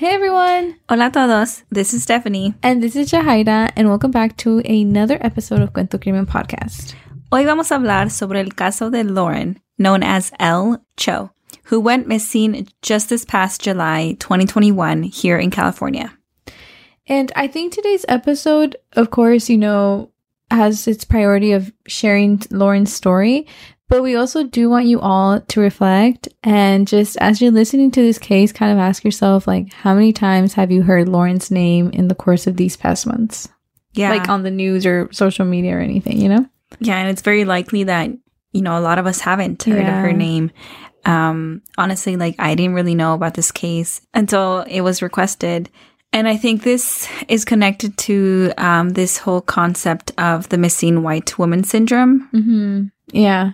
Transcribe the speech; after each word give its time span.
Hey 0.00 0.14
everyone! 0.14 0.76
Hola 0.88 1.10
todos. 1.10 1.62
This 1.68 1.92
is 1.92 2.04
Stephanie. 2.04 2.54
And 2.62 2.82
this 2.82 2.96
is 2.96 3.10
Jahaira, 3.10 3.70
and 3.76 3.86
welcome 3.86 4.10
back 4.10 4.34
to 4.38 4.60
another 4.60 5.18
episode 5.20 5.60
of 5.60 5.74
Cuento 5.74 6.00
Crimen 6.00 6.24
Podcast. 6.24 6.94
Hoy 7.30 7.44
vamos 7.44 7.70
a 7.70 7.74
hablar 7.74 8.10
sobre 8.10 8.40
el 8.40 8.48
caso 8.48 8.90
de 8.90 9.04
Lauren, 9.04 9.60
known 9.76 10.02
as 10.02 10.32
Elle 10.40 10.82
Cho, 10.96 11.32
who 11.64 11.80
went 11.80 12.06
missing 12.06 12.66
just 12.80 13.10
this 13.10 13.26
past 13.26 13.60
July 13.60 14.16
2021 14.20 15.02
here 15.02 15.36
in 15.36 15.50
California. 15.50 16.16
And 17.06 17.30
I 17.36 17.46
think 17.46 17.74
today's 17.74 18.06
episode, 18.08 18.76
of 18.94 19.10
course, 19.10 19.50
you 19.50 19.58
know, 19.58 20.12
has 20.50 20.88
its 20.88 21.04
priority 21.04 21.52
of 21.52 21.74
sharing 21.86 22.40
Lauren's 22.50 22.90
story, 22.90 23.46
but 23.90 24.02
we 24.02 24.14
also 24.16 24.44
do 24.44 24.70
want 24.70 24.86
you 24.86 25.00
all 25.00 25.40
to 25.40 25.60
reflect 25.60 26.28
and 26.42 26.88
just 26.88 27.16
as 27.18 27.42
you're 27.42 27.50
listening 27.50 27.90
to 27.90 28.00
this 28.00 28.18
case, 28.18 28.52
kind 28.52 28.72
of 28.72 28.78
ask 28.78 29.04
yourself, 29.04 29.46
like, 29.46 29.72
how 29.72 29.92
many 29.94 30.12
times 30.12 30.54
have 30.54 30.70
you 30.70 30.82
heard 30.82 31.08
Lauren's 31.08 31.50
name 31.50 31.90
in 31.90 32.08
the 32.08 32.14
course 32.14 32.46
of 32.46 32.56
these 32.56 32.76
past 32.76 33.06
months? 33.06 33.48
Yeah. 33.92 34.10
Like 34.10 34.28
on 34.28 34.44
the 34.44 34.50
news 34.50 34.86
or 34.86 35.08
social 35.12 35.44
media 35.44 35.76
or 35.76 35.80
anything, 35.80 36.18
you 36.18 36.28
know? 36.28 36.46
Yeah, 36.78 36.96
and 36.98 37.08
it's 37.10 37.22
very 37.22 37.44
likely 37.44 37.84
that, 37.84 38.10
you 38.52 38.62
know, 38.62 38.78
a 38.78 38.80
lot 38.80 38.98
of 38.98 39.06
us 39.06 39.20
haven't 39.20 39.62
heard 39.64 39.82
Yeah. 39.82 39.98
of 39.98 40.04
her 40.04 40.12
name. 40.12 40.52
Um, 41.04 41.62
honestly, 41.76 42.16
like 42.16 42.36
I 42.38 42.54
didn't 42.54 42.74
really 42.74 42.94
know 42.94 43.14
about 43.14 43.34
this 43.34 43.50
case 43.50 44.00
until 44.14 44.60
it 44.60 44.82
was 44.82 45.02
requested. 45.02 45.68
And 46.12 46.28
I 46.28 46.36
think 46.36 46.62
this 46.62 47.08
is 47.28 47.44
connected 47.44 47.96
to 47.98 48.52
um, 48.58 48.90
this 48.90 49.18
whole 49.18 49.40
concept 49.40 50.12
of 50.18 50.48
the 50.48 50.58
missing 50.58 51.02
white 51.02 51.38
woman 51.38 51.64
syndrome. 51.64 52.28
Mm-hmm. 52.32 52.84
Yeah. 53.12 53.52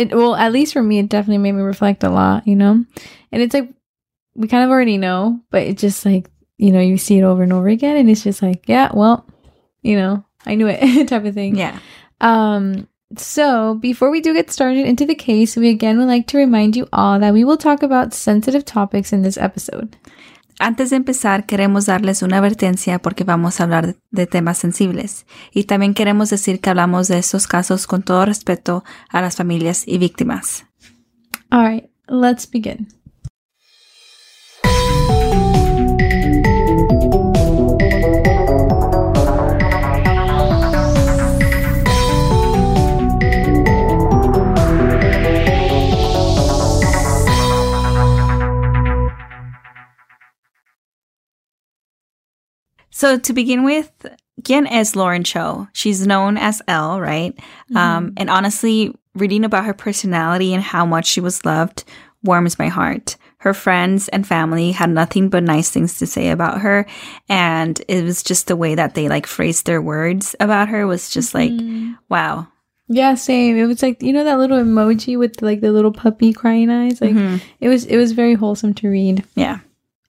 It 0.00 0.14
well, 0.14 0.34
at 0.34 0.52
least 0.52 0.72
for 0.72 0.82
me, 0.82 0.98
it 0.98 1.08
definitely 1.08 1.38
made 1.38 1.52
me 1.52 1.62
reflect 1.62 2.02
a 2.04 2.10
lot, 2.10 2.46
you 2.46 2.56
know? 2.56 2.84
And 3.32 3.42
it's 3.42 3.54
like 3.54 3.72
we 4.34 4.48
kind 4.48 4.64
of 4.64 4.70
already 4.70 4.96
know, 4.96 5.40
but 5.50 5.62
it's 5.62 5.80
just 5.80 6.06
like, 6.06 6.30
you 6.56 6.72
know, 6.72 6.80
you 6.80 6.96
see 6.96 7.18
it 7.18 7.24
over 7.24 7.42
and 7.42 7.52
over 7.52 7.68
again 7.68 7.96
and 7.96 8.08
it's 8.08 8.24
just 8.24 8.42
like, 8.42 8.68
yeah, 8.68 8.90
well, 8.94 9.26
you 9.82 9.96
know, 9.96 10.24
I 10.46 10.54
knew 10.54 10.68
it 10.68 11.08
type 11.08 11.24
of 11.24 11.34
thing. 11.34 11.56
Yeah. 11.56 11.78
Um, 12.20 12.88
so 13.16 13.74
before 13.74 14.10
we 14.10 14.20
do 14.20 14.32
get 14.32 14.50
started 14.50 14.86
into 14.86 15.04
the 15.04 15.14
case, 15.14 15.56
we 15.56 15.68
again 15.68 15.98
would 15.98 16.06
like 16.06 16.26
to 16.28 16.38
remind 16.38 16.76
you 16.76 16.88
all 16.92 17.18
that 17.18 17.34
we 17.34 17.44
will 17.44 17.56
talk 17.56 17.82
about 17.82 18.14
sensitive 18.14 18.64
topics 18.64 19.12
in 19.12 19.22
this 19.22 19.36
episode. 19.36 19.96
Antes 20.62 20.90
de 20.90 20.96
empezar, 20.96 21.46
queremos 21.46 21.86
darles 21.86 22.22
una 22.22 22.36
advertencia 22.36 22.98
porque 22.98 23.24
vamos 23.24 23.58
a 23.58 23.64
hablar 23.64 23.96
de 24.10 24.26
temas 24.26 24.58
sensibles. 24.58 25.24
Y 25.54 25.64
también 25.64 25.94
queremos 25.94 26.28
decir 26.28 26.60
que 26.60 26.68
hablamos 26.68 27.08
de 27.08 27.16
estos 27.16 27.46
casos 27.46 27.86
con 27.86 28.02
todo 28.02 28.26
respeto 28.26 28.84
a 29.08 29.22
las 29.22 29.36
familias 29.36 29.84
y 29.88 29.96
víctimas. 29.96 30.66
All 31.50 31.66
right, 31.66 31.86
let's 32.08 32.48
begin. 32.48 32.88
So 52.90 53.18
to 53.18 53.32
begin 53.32 53.64
with, 53.64 53.90
¿quién 54.42 54.66
es 54.70 54.96
Lauren 54.96 55.24
Cho? 55.24 55.68
She's 55.72 56.06
known 56.06 56.36
as 56.36 56.60
Elle, 56.68 57.00
right? 57.00 57.38
Um, 57.74 58.12
and 58.16 58.28
honestly, 58.30 58.94
reading 59.14 59.44
about 59.44 59.64
her 59.64 59.74
personality 59.74 60.52
and 60.54 60.62
how 60.62 60.84
much 60.84 61.06
she 61.06 61.20
was 61.20 61.44
loved 61.44 61.84
warms 62.22 62.58
my 62.58 62.68
heart. 62.68 63.16
Her 63.38 63.54
friends 63.54 64.08
and 64.08 64.26
family 64.26 64.72
had 64.72 64.90
nothing 64.90 65.30
but 65.30 65.42
nice 65.42 65.70
things 65.70 65.98
to 65.98 66.06
say 66.06 66.28
about 66.30 66.60
her. 66.60 66.84
And 67.28 67.80
it 67.88 68.04
was 68.04 68.22
just 68.22 68.48
the 68.48 68.56
way 68.56 68.74
that 68.74 68.94
they 68.94 69.08
like 69.08 69.26
phrased 69.26 69.64
their 69.66 69.80
words 69.80 70.36
about 70.40 70.68
her 70.68 70.86
was 70.86 71.08
just 71.10 71.34
like, 71.34 71.52
wow. 72.10 72.48
Yeah, 72.88 73.14
same. 73.14 73.56
It 73.56 73.66
was 73.66 73.82
like 73.82 74.02
you 74.02 74.12
know 74.12 74.24
that 74.24 74.38
little 74.38 74.58
emoji 74.58 75.16
with 75.16 75.40
like 75.42 75.60
the 75.60 75.70
little 75.72 75.92
puppy 75.92 76.32
crying 76.32 76.70
eyes. 76.70 77.00
Like 77.00 77.12
Mhm. 77.14 77.40
it 77.60 77.68
was 77.68 77.84
it 77.86 77.96
was 77.96 78.10
very 78.12 78.34
wholesome 78.34 78.74
to 78.74 78.88
read. 78.90 79.24
Yeah. 79.36 79.60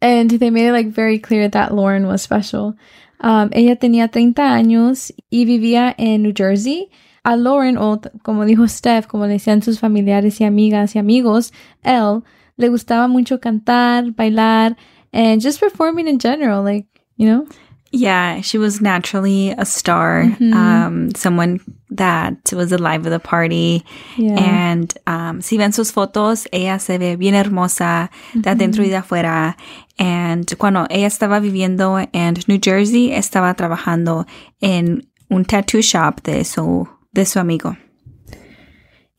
And 0.01 0.29
they 0.31 0.49
made 0.49 0.67
it 0.67 0.71
like 0.71 0.87
very 0.87 1.19
clear 1.19 1.47
that 1.49 1.73
Lauren 1.73 2.07
was 2.07 2.21
special. 2.21 2.75
Um, 3.19 3.49
ella 3.53 3.75
tenía 3.75 4.09
30 4.09 4.41
años 4.41 5.13
y 5.29 5.45
vivía 5.45 5.93
en 5.97 6.23
New 6.23 6.33
Jersey. 6.35 6.89
A 7.23 7.35
Lauren, 7.35 7.77
o 7.77 8.01
como 8.23 8.45
dijo 8.45 8.67
Steph, 8.67 9.05
como 9.05 9.27
decían 9.27 9.61
sus 9.61 9.79
familiares 9.79 10.41
y 10.41 10.43
amigas 10.43 10.95
y 10.95 10.99
amigos, 10.99 11.53
él 11.83 12.23
le 12.57 12.69
gustaba 12.69 13.07
mucho 13.07 13.39
cantar, 13.39 14.11
bailar, 14.11 14.75
and 15.13 15.39
just 15.39 15.59
performing 15.59 16.07
in 16.07 16.19
general. 16.19 16.63
Like, 16.63 16.87
you 17.17 17.27
know? 17.27 17.45
Yeah, 17.93 18.39
she 18.41 18.57
was 18.57 18.79
naturally 18.81 19.49
a 19.57 19.65
star, 19.65 20.23
Mhm. 20.23 20.53
um, 20.53 21.09
someone 21.15 21.59
that 21.89 22.53
was 22.53 22.71
alive 22.71 23.05
of 23.05 23.11
the 23.11 23.19
party. 23.19 23.83
Yeah. 24.17 24.39
And 24.39 24.93
um, 25.07 25.41
si 25.41 25.57
ven 25.57 25.73
sus 25.73 25.91
fotos, 25.91 26.47
ella 26.53 26.79
se 26.79 26.97
ve 26.97 27.17
bien 27.17 27.35
hermosa 27.35 28.09
de 28.33 28.49
adentro 28.49 28.83
y 28.83 28.89
de 28.89 28.95
afuera. 28.95 29.57
And 29.99 30.45
cuando 30.57 30.87
ella 30.89 31.07
estaba 31.07 31.41
viviendo 31.41 31.99
en 32.13 32.35
New 32.47 32.59
Jersey, 32.63 33.11
estaba 33.11 33.53
trabajando 33.55 34.25
en 34.61 35.05
un 35.29 35.43
tattoo 35.43 35.81
shop 35.81 36.21
de 36.23 36.45
su, 36.45 36.87
de 37.13 37.25
su 37.25 37.39
amigo. 37.39 37.75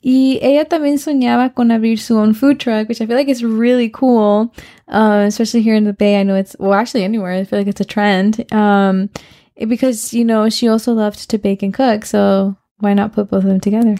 Y 0.04 0.38
ella 0.42 0.64
también 0.64 0.98
soñaba 0.98 1.54
con 1.54 1.70
abrir 1.70 1.98
su 1.98 2.16
own 2.18 2.34
food 2.34 2.58
truck, 2.58 2.88
which 2.88 3.00
I 3.00 3.06
feel 3.06 3.16
like 3.16 3.28
is 3.28 3.44
really 3.44 3.88
cool, 3.88 4.52
uh, 4.88 5.24
especially 5.26 5.62
here 5.62 5.76
in 5.76 5.84
the 5.84 5.92
Bay. 5.92 6.20
I 6.20 6.24
know 6.24 6.34
it's, 6.34 6.56
well, 6.58 6.74
actually 6.74 7.04
anywhere. 7.04 7.32
I 7.32 7.44
feel 7.44 7.58
like 7.60 7.68
it's 7.68 7.80
a 7.80 7.84
trend. 7.84 8.52
Um, 8.52 9.10
because, 9.68 10.12
you 10.12 10.24
know, 10.24 10.48
she 10.48 10.66
also 10.68 10.92
loved 10.92 11.30
to 11.30 11.38
bake 11.38 11.62
and 11.62 11.72
cook. 11.72 12.04
So 12.04 12.56
why 12.78 12.94
not 12.94 13.12
put 13.12 13.30
both 13.30 13.44
of 13.44 13.48
them 13.48 13.60
together? 13.60 13.94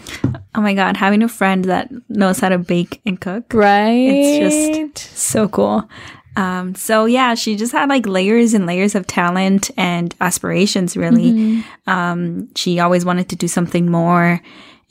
Oh 0.57 0.61
my 0.61 0.75
God, 0.75 0.97
having 0.97 1.23
a 1.23 1.29
friend 1.29 1.65
that 1.67 1.89
knows 2.09 2.41
how 2.41 2.49
to 2.49 2.59
bake 2.59 3.01
and 3.07 3.21
cook. 3.21 3.55
Right. 3.55 3.91
It's 3.93 4.75
just 4.97 5.17
So 5.17 5.47
cool. 5.49 5.89
Um, 6.35 6.75
so 6.75 7.05
yeah, 7.05 7.35
she 7.35 7.55
just 7.57 7.73
had 7.73 7.89
like 7.89 8.07
layers 8.07 8.55
and 8.55 8.67
layers 8.67 8.95
of 8.95 9.07
talent 9.07 9.71
and 9.77 10.15
aspirations, 10.21 10.97
really. 10.97 11.33
Mhm. 11.33 11.65
Um, 11.87 12.49
she 12.57 12.81
always 12.81 13.05
wanted 13.05 13.29
to 13.29 13.37
do 13.37 13.47
something 13.47 13.89
more. 13.91 14.41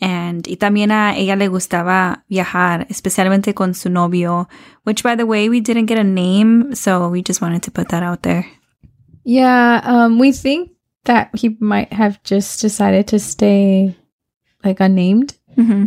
And 0.02 0.48
y 0.48 0.56
también 0.58 0.92
a 0.92 1.16
ella 1.16 1.36
le 1.36 1.48
gustaba 1.48 2.26
viajar, 2.28 2.88
especialmente 2.90 3.54
con 3.54 3.76
su 3.76 3.90
novio, 3.90 4.50
which 4.84 5.04
by 5.04 5.16
the 5.16 5.26
way, 5.26 5.48
we 5.48 5.62
didn't 5.62 5.86
get 5.86 6.00
a 6.00 6.04
name, 6.04 6.74
so 6.74 7.08
we 7.08 7.22
just 7.22 7.42
wanted 7.42 7.62
to 7.64 7.72
put 7.72 7.90
that 7.90 8.02
out 8.02 8.24
there. 8.24 8.46
Yeah. 9.24 9.82
Um, 9.84 10.18
we 10.18 10.32
think 10.32 10.72
that 11.06 11.30
he 11.36 11.56
might 11.60 11.94
have 11.94 12.22
just 12.24 12.62
decided 12.62 13.08
to 13.08 13.20
stay 13.20 13.96
like 14.64 14.80
unnamed. 14.80 15.36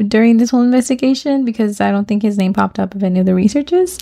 during 0.09 0.37
this 0.37 0.51
whole 0.51 0.63
investigation 0.63 1.45
because 1.45 1.81
I 1.81 1.91
don't 1.91 2.07
think 2.07 2.23
his 2.23 2.37
name 2.37 2.53
popped 2.53 2.79
up 2.79 2.95
of 2.95 3.03
any 3.03 3.21
of 3.21 3.27
the 3.27 3.35
researches. 3.35 3.99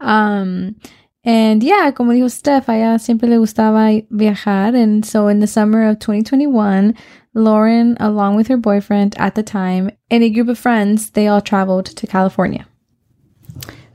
Um, 0.00 0.76
and 1.24 1.62
yeah, 1.62 1.90
como 1.92 2.12
dijo 2.12 2.30
Steph, 2.30 2.68
a 2.68 2.72
ella 2.74 2.98
siempre 2.98 3.28
le 3.28 3.36
gustaba 3.36 4.04
viajar. 4.10 4.74
And 4.74 5.04
so 5.04 5.28
in 5.28 5.40
the 5.40 5.46
summer 5.46 5.88
of 5.88 5.98
2021, 6.00 6.94
Lauren, 7.34 7.96
along 8.00 8.36
with 8.36 8.48
her 8.48 8.56
boyfriend 8.56 9.14
at 9.18 9.34
the 9.34 9.42
time, 9.42 9.90
and 10.10 10.22
a 10.24 10.30
group 10.30 10.48
of 10.48 10.58
friends, 10.58 11.10
they 11.10 11.28
all 11.28 11.40
traveled 11.40 11.86
to 11.86 12.06
California. 12.06 12.66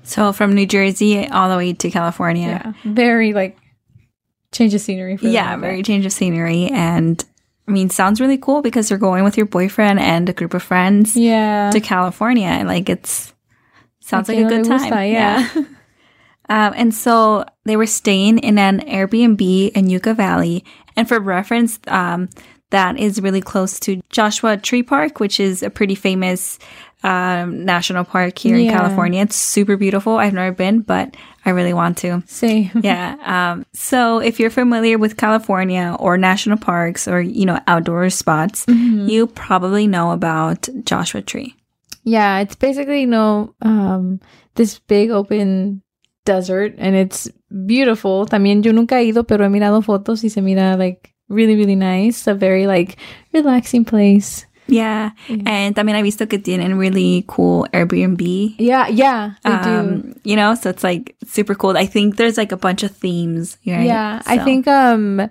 So 0.03 0.31
from 0.31 0.53
New 0.53 0.65
Jersey 0.65 1.27
all 1.27 1.49
the 1.49 1.57
way 1.57 1.73
to 1.73 1.89
California. 1.91 2.47
Yeah. 2.63 2.73
Very 2.93 3.33
like 3.33 3.57
change 4.53 4.73
of 4.73 4.79
scenery. 4.81 5.17
For 5.17 5.27
Yeah, 5.27 5.51
them. 5.51 5.61
very 5.61 5.83
change 5.83 6.05
of 6.05 6.13
scenery. 6.13 6.67
And 6.67 7.23
I 7.67 7.71
mean, 7.71 7.89
sounds 7.89 8.21
really 8.21 8.37
cool 8.37 8.61
because 8.61 8.89
you're 8.89 8.97
going 8.99 9.25
with 9.25 9.35
your 9.35 9.45
boyfriend 9.45 9.99
and 9.99 10.29
a 10.29 10.33
group 10.33 10.53
of 10.53 10.63
friends 10.63 11.17
Yeah. 11.17 11.69
to 11.71 11.81
California. 11.81 12.63
Like, 12.65 12.87
it's 12.87 13.33
sounds 13.99 14.29
like, 14.29 14.37
a 14.37 14.43
good 14.47 14.63
time. 14.63 14.79
gusta, 14.79 15.05
yeah. 15.05 15.49
Um, 16.49 16.73
and 16.75 16.93
so 16.93 17.45
they 17.65 17.75
were 17.77 17.85
staying 17.85 18.39
in 18.39 18.57
an 18.57 18.81
Airbnb 18.81 19.71
in 19.71 19.89
Yucca 19.89 20.13
Valley. 20.13 20.63
And 20.95 21.07
for 21.07 21.19
reference, 21.19 21.79
um, 21.87 22.29
that 22.69 22.97
is 22.97 23.21
really 23.21 23.41
close 23.41 23.79
to 23.81 24.01
Joshua 24.09 24.57
Tree 24.57 24.83
Park, 24.83 25.19
which 25.19 25.39
is 25.39 25.63
a 25.63 25.69
pretty 25.69 25.95
famous 25.95 26.59
um, 27.03 27.63
national 27.63 28.03
park 28.03 28.37
here 28.37 28.57
in 28.57 28.69
California. 28.69 29.21
It's 29.21 29.35
super 29.35 29.77
beautiful. 29.77 30.17
I've 30.17 30.33
never 30.33 30.53
been, 30.53 30.81
but 30.81 31.15
I 31.45 31.51
really 31.51 31.73
want 31.73 31.97
to. 31.99 32.23
Same. 32.25 32.71
Yeah. 32.83 33.15
Um, 33.23 33.65
so 33.73 34.19
if 34.19 34.39
you're 34.39 34.49
familiar 34.49 34.97
with 34.97 35.15
California 35.15 35.95
or 35.99 36.17
national 36.17 36.57
parks 36.57 37.07
or, 37.07 37.21
you 37.21 37.45
know, 37.45 37.59
outdoor 37.67 38.09
spots, 38.09 38.65
Mm-hmm. 38.65 39.07
you 39.07 39.27
probably 39.27 39.85
know 39.87 40.11
about 40.11 40.67
Joshua 40.83 41.21
Tree. 41.21 41.55
Yeah, 42.03 42.39
it's 42.39 42.55
basically 42.55 43.01
you 43.01 43.07
know 43.07 43.53
um 43.61 44.19
this 44.55 44.79
big 44.79 45.11
open 45.11 45.83
desert 46.27 46.75
and 46.77 46.95
it's 46.95 47.29
beautiful. 47.65 48.25
También 48.27 48.63
yo 48.63 48.71
nunca 48.73 48.99
he 48.99 49.05
ido, 49.05 49.23
pero 49.23 49.45
he 49.45 49.49
mirado 49.49 49.81
fotos 49.81 50.23
y 50.23 50.29
se 50.29 50.41
mira 50.41 50.77
like 50.77 51.13
really 51.29 51.55
really 51.55 51.75
nice. 51.75 52.27
A 52.27 52.35
very 52.35 52.67
like 52.67 52.97
relaxing 53.33 53.85
place. 53.85 54.45
Yeah. 54.67 55.11
yeah. 55.29 55.43
And 55.45 55.75
también 55.75 55.95
I 55.95 56.01
visto 56.01 56.27
que 56.27 56.39
tienen 56.39 56.77
really 56.77 57.23
cool 57.27 57.67
Airbnb. 57.71 58.55
Yeah, 58.59 58.89
yeah, 58.89 59.35
they 59.43 59.51
um, 59.51 60.01
do. 60.01 60.19
You 60.23 60.35
know, 60.35 60.55
so 60.55 60.69
it's 60.69 60.83
like 60.83 61.15
super 61.25 61.55
cool. 61.55 61.77
I 61.77 61.85
think 61.85 62.17
there's 62.17 62.37
like 62.37 62.51
a 62.51 62.57
bunch 62.57 62.83
of 62.83 62.91
themes. 62.91 63.57
Right? 63.65 63.85
Yeah, 63.85 64.19
so. 64.19 64.31
I 64.31 64.37
think 64.39 64.67
um 64.67 65.29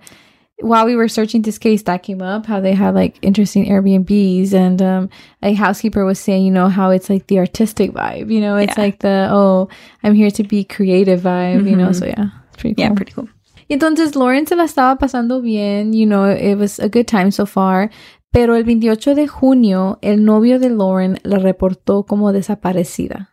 while 0.60 0.86
we 0.86 0.96
were 0.96 1.08
searching 1.08 1.42
this 1.42 1.58
case, 1.58 1.82
that 1.82 2.02
came 2.02 2.22
up 2.22 2.46
how 2.46 2.60
they 2.60 2.72
had 2.72 2.94
like 2.94 3.18
interesting 3.22 3.66
Airbnbs, 3.66 4.52
and 4.54 4.80
um, 4.80 5.10
a 5.42 5.52
housekeeper 5.54 6.04
was 6.04 6.18
saying, 6.18 6.44
you 6.44 6.50
know, 6.50 6.68
how 6.68 6.90
it's 6.90 7.10
like 7.10 7.26
the 7.26 7.38
artistic 7.38 7.92
vibe, 7.92 8.30
you 8.32 8.40
know, 8.40 8.56
it's 8.56 8.76
Yeah. 8.76 8.82
like 8.84 8.98
the 9.00 9.28
oh, 9.30 9.68
I'm 10.02 10.14
here 10.14 10.30
to 10.30 10.42
be 10.42 10.64
creative 10.64 11.20
vibe, 11.20 11.68
you 11.68 11.76
know. 11.76 11.88
Mhm. 11.90 11.94
So 11.94 12.06
yeah, 12.06 12.28
it's 12.48 12.56
pretty 12.56 12.74
cool. 12.74 12.84
Yeah, 12.84 12.94
pretty 12.94 13.12
cool. 13.12 13.28
Entonces 13.68 14.14
Lauren 14.14 14.46
se 14.46 14.54
la 14.56 14.64
estaba 14.64 14.96
pasando 14.98 15.42
bien, 15.42 15.92
you 15.92 16.06
know, 16.06 16.24
it 16.24 16.54
was 16.56 16.78
a 16.78 16.88
good 16.88 17.06
time 17.06 17.30
so 17.30 17.44
far. 17.46 17.90
Pero 18.32 18.54
el 18.54 18.64
28 18.64 19.14
de 19.14 19.26
junio, 19.28 19.98
el 20.02 20.24
novio 20.24 20.58
de 20.58 20.68
Lauren 20.70 21.18
la 21.24 21.38
reportó 21.38 22.04
como 22.06 22.32
desaparecida. 22.32 23.30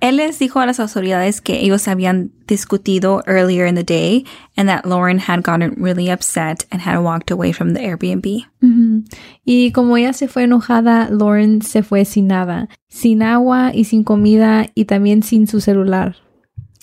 Él 0.00 0.16
les 0.16 0.38
dijo 0.38 0.60
a 0.60 0.66
las 0.66 0.80
autoridades 0.80 1.40
que 1.40 1.60
ellos 1.60 1.88
habían 1.88 2.30
discutido 2.46 3.22
earlier 3.26 3.66
in 3.66 3.74
the 3.74 3.82
day 3.84 4.24
and 4.56 4.68
that 4.68 4.84
Lauren 4.84 5.18
had 5.18 5.42
gotten 5.42 5.74
really 5.78 6.10
upset 6.10 6.66
and 6.70 6.82
had 6.82 6.98
walked 6.98 7.30
away 7.30 7.52
from 7.52 7.72
the 7.72 7.80
Airbnb. 7.80 8.44
Ujú. 8.62 9.04
Y 9.46 9.70
como 9.72 9.96
ella 9.96 10.12
se 10.12 10.28
fue 10.28 10.42
enojada, 10.42 11.08
Lauren 11.10 11.62
se 11.62 11.82
fue 11.82 12.04
sin 12.04 12.26
nada, 12.26 12.68
sin 12.90 13.22
agua 13.22 13.70
y 13.72 13.84
sin 13.84 14.04
comida 14.04 14.66
y 14.74 14.84
también 14.84 15.22
sin 15.22 15.46
su 15.46 15.60
celular. 15.60 16.16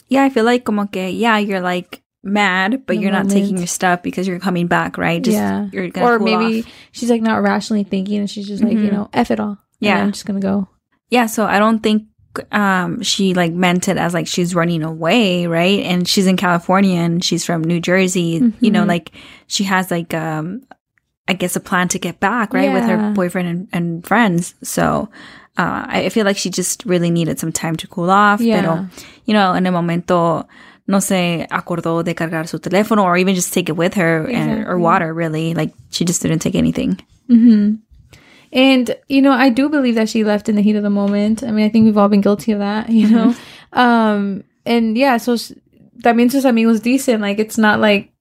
Yeah, 0.10 0.26
I 0.26 0.30
feel 0.32 0.46
like 0.46 0.64
como 0.64 0.88
que, 0.90 1.12
yeah, 1.14 1.38
you're 1.38 1.62
like 1.62 2.02
mad, 2.24 2.86
but 2.88 2.98
you're 2.98 3.12
not 3.12 3.26
moment. 3.28 3.32
taking 3.34 3.58
your 3.58 3.68
stuff 3.68 4.02
because 4.02 4.28
you're 4.28 4.40
coming 4.40 4.68
back, 4.68 4.98
right? 4.98 5.22
Just, 5.24 5.38
yeah. 5.38 5.68
You're 5.72 5.90
gonna 5.90 6.08
Or 6.08 6.18
cool 6.18 6.26
maybe 6.26 6.62
off. 6.62 6.66
she's 6.92 7.10
like 7.10 7.22
not 7.22 7.44
rationally 7.44 7.84
thinking 7.84 8.20
and 8.20 8.30
she's 8.30 8.48
just 8.48 8.64
like, 8.64 8.74
you 8.74 8.90
Mhm. 8.90 8.94
know, 8.94 9.10
F 9.14 9.30
it 9.32 9.40
all. 9.40 9.58
Yeah. 9.80 10.02
I'm 10.02 10.12
just 10.12 10.26
gonna 10.26 10.40
go. 10.40 10.68
Yeah, 11.10 11.28
so 11.28 11.46
I 11.46 11.60
don't 11.60 11.80
think 11.84 12.04
um 12.52 13.02
she 13.02 13.34
like 13.34 13.52
meant 13.54 13.88
it 13.88 13.98
as 13.98 14.14
like 14.14 14.28
she's 14.28 14.56
running 14.56 14.84
away, 14.84 15.48
right? 15.48 15.80
And 15.86 16.08
she's 16.08 16.28
in 16.28 16.38
California 16.38 17.00
and 17.00 17.24
she's 17.24 17.46
from 17.46 17.64
New 17.64 17.80
Jersey. 17.82 18.54
You 18.60 18.72
know, 18.72 18.84
Mhm. 18.84 18.88
like 18.88 19.12
she 19.48 19.64
has 19.66 19.92
like 19.92 20.14
um 20.14 20.64
I 21.28 21.34
guess 21.34 21.56
a 21.56 21.60
plan 21.60 21.88
to 21.90 22.00
get 22.00 22.20
back, 22.20 22.54
right? 22.54 22.72
With 22.74 22.84
her 22.86 23.14
boyfriend 23.14 23.48
and, 23.48 23.68
and 23.74 24.06
friends. 24.06 24.56
So 24.64 25.10
uh 25.58 25.86
I 25.88 26.10
feel 26.10 26.26
like 26.26 26.38
she 26.38 26.50
just 26.50 26.86
really 26.86 27.12
needed 27.12 27.40
some 27.40 27.52
time 27.52 27.76
to 27.78 27.88
cool 27.88 28.10
off. 28.10 28.40
Yeah. 28.42 28.62
Pero, 28.62 28.88
you 29.26 29.34
know, 29.34 29.54
en 29.54 29.66
el 29.66 29.72
momento 29.74 30.48
no 30.88 31.00
se 31.00 31.48
acordó 31.52 32.04
de 32.04 32.14
cargar 32.16 32.48
su 32.48 32.58
teléfono 32.60 33.04
or 33.04 33.16
even 33.18 33.36
just 33.36 33.54
take 33.54 33.70
it 33.70 33.78
with 33.78 33.94
her 33.96 34.28
and, 34.30 34.66
or 34.68 34.78
water 34.80 35.14
really. 35.14 35.54
Like 35.54 35.74
she 35.92 36.06
just 36.06 36.22
didn't 36.22 36.40
take 36.40 36.56
anything. 36.56 36.98
hmm 37.28 37.76
And, 38.54 38.96
you 39.08 39.22
know, 39.22 39.32
I 39.32 39.50
do 39.50 39.70
believe 39.70 39.96
that 39.96 40.10
she 40.10 40.24
left 40.24 40.50
in 40.50 40.56
the 40.56 40.62
heat 40.62 40.76
of 40.76 40.84
the 40.84 40.90
moment. 40.90 41.44
I 41.44 41.52
mean, 41.52 41.66
I 41.66 41.70
think 41.70 41.86
we've 41.86 41.98
all 41.98 42.10
been 42.10 42.22
guilty 42.22 42.52
of 42.52 42.60
that, 42.60 42.90
you 43.00 43.10
know? 43.10 43.36
Um, 43.74 44.44
and 44.66 44.98
yeah, 44.98 45.18
so 45.18 45.34
s- 45.34 45.54
también 46.04 46.30
sus 46.32 46.46
amigos 46.46 46.82
dicen, 46.82 47.22
like, 47.22 47.40
it's 47.40 47.58
not 47.58 47.80
like 47.80 48.12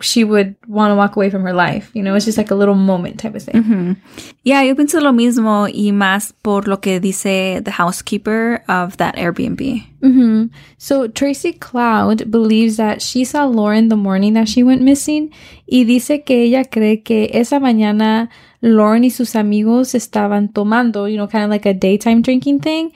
she 0.00 0.24
would 0.24 0.56
want 0.66 0.90
to 0.90 0.94
walk 0.94 1.16
away 1.16 1.30
from 1.30 1.42
her 1.42 1.52
life, 1.52 1.90
you 1.94 2.02
know? 2.02 2.14
It's 2.14 2.24
just 2.24 2.38
like 2.38 2.50
a 2.50 2.54
little 2.54 2.74
moment 2.74 3.20
type 3.20 3.34
of 3.34 3.42
thing. 3.42 3.62
Ujú. 3.62 3.96
Yeah, 4.42 4.62
yo 4.62 4.74
pienso 4.74 5.00
lo 5.00 5.12
mismo 5.12 5.68
y 5.68 5.92
más 5.92 6.32
por 6.42 6.66
lo 6.66 6.78
que 6.78 7.00
dice 7.00 7.60
the 7.64 7.70
housekeeper 7.70 8.62
of 8.68 8.96
that 8.96 9.16
Airbnb. 9.16 9.84
hmm 10.00 10.46
So 10.78 11.08
Tracy 11.08 11.52
Cloud 11.52 12.30
believes 12.30 12.76
that 12.76 13.02
she 13.02 13.24
saw 13.24 13.44
Lauren 13.44 13.88
the 13.88 13.96
morning 13.96 14.34
that 14.34 14.48
she 14.48 14.62
went 14.62 14.82
missing 14.82 15.30
y 15.66 15.84
dice 15.84 16.24
que 16.24 16.44
ella 16.44 16.64
cree 16.64 17.02
que 17.02 17.28
esa 17.32 17.60
mañana 17.60 18.28
Lauren 18.62 19.04
y 19.04 19.10
sus 19.10 19.34
amigos 19.34 19.94
estaban 19.94 20.52
tomando, 20.52 21.10
you 21.10 21.16
know, 21.16 21.26
kind 21.26 21.44
of 21.44 21.50
like 21.50 21.66
a 21.66 21.74
daytime 21.74 22.22
drinking 22.22 22.60
thing. 22.60 22.92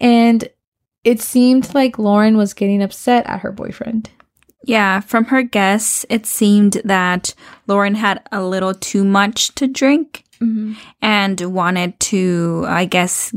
And 0.00 0.48
it 1.04 1.20
seemed 1.20 1.74
like 1.74 1.98
Lauren 1.98 2.36
was 2.36 2.54
getting 2.54 2.82
upset 2.82 3.26
at 3.26 3.40
her 3.40 3.52
boyfriend. 3.52 4.10
Yeah, 4.68 5.00
from 5.00 5.24
her 5.32 5.42
guess, 5.42 6.04
it 6.10 6.26
seemed 6.26 6.82
that 6.84 7.34
Lauren 7.66 7.94
had 7.94 8.20
a 8.30 8.42
little 8.42 8.74
too 8.74 9.02
much 9.02 9.54
to 9.54 9.66
drink 9.66 10.24
Mm-hmm. 10.40 10.74
and 11.02 11.40
wanted 11.40 11.98
to, 11.98 12.64
I 12.68 12.84
guess, 12.84 13.34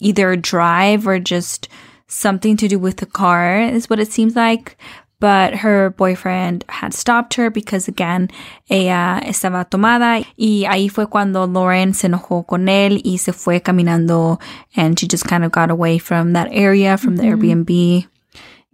either 0.00 0.34
drive 0.34 1.06
or 1.06 1.20
just 1.20 1.68
something 2.08 2.56
to 2.56 2.66
do 2.66 2.76
with 2.76 2.96
the 2.96 3.06
car, 3.06 3.60
is 3.60 3.88
what 3.88 4.00
it 4.00 4.10
seems 4.10 4.34
like. 4.34 4.76
But 5.20 5.54
her 5.62 5.90
boyfriend 5.90 6.64
had 6.68 6.92
stopped 6.92 7.34
her 7.34 7.50
because, 7.50 7.86
again, 7.86 8.30
ella 8.68 9.20
estaba 9.22 9.70
tomada. 9.70 10.26
Y 10.36 10.66
ahí 10.66 10.90
fue 10.90 11.06
cuando 11.06 11.46
Lauren 11.46 11.94
se 11.94 12.08
enojó 12.08 12.44
con 12.48 12.66
él 12.66 13.00
y 13.04 13.16
se 13.16 13.32
fue 13.32 13.60
caminando. 13.60 14.40
And 14.74 14.98
she 14.98 15.06
just 15.06 15.28
kind 15.28 15.44
of 15.44 15.52
got 15.52 15.70
away 15.70 15.98
from 15.98 16.32
that 16.32 16.48
area, 16.50 16.96
from 16.96 17.16
the 17.16 17.22
Airbnb. 17.22 18.08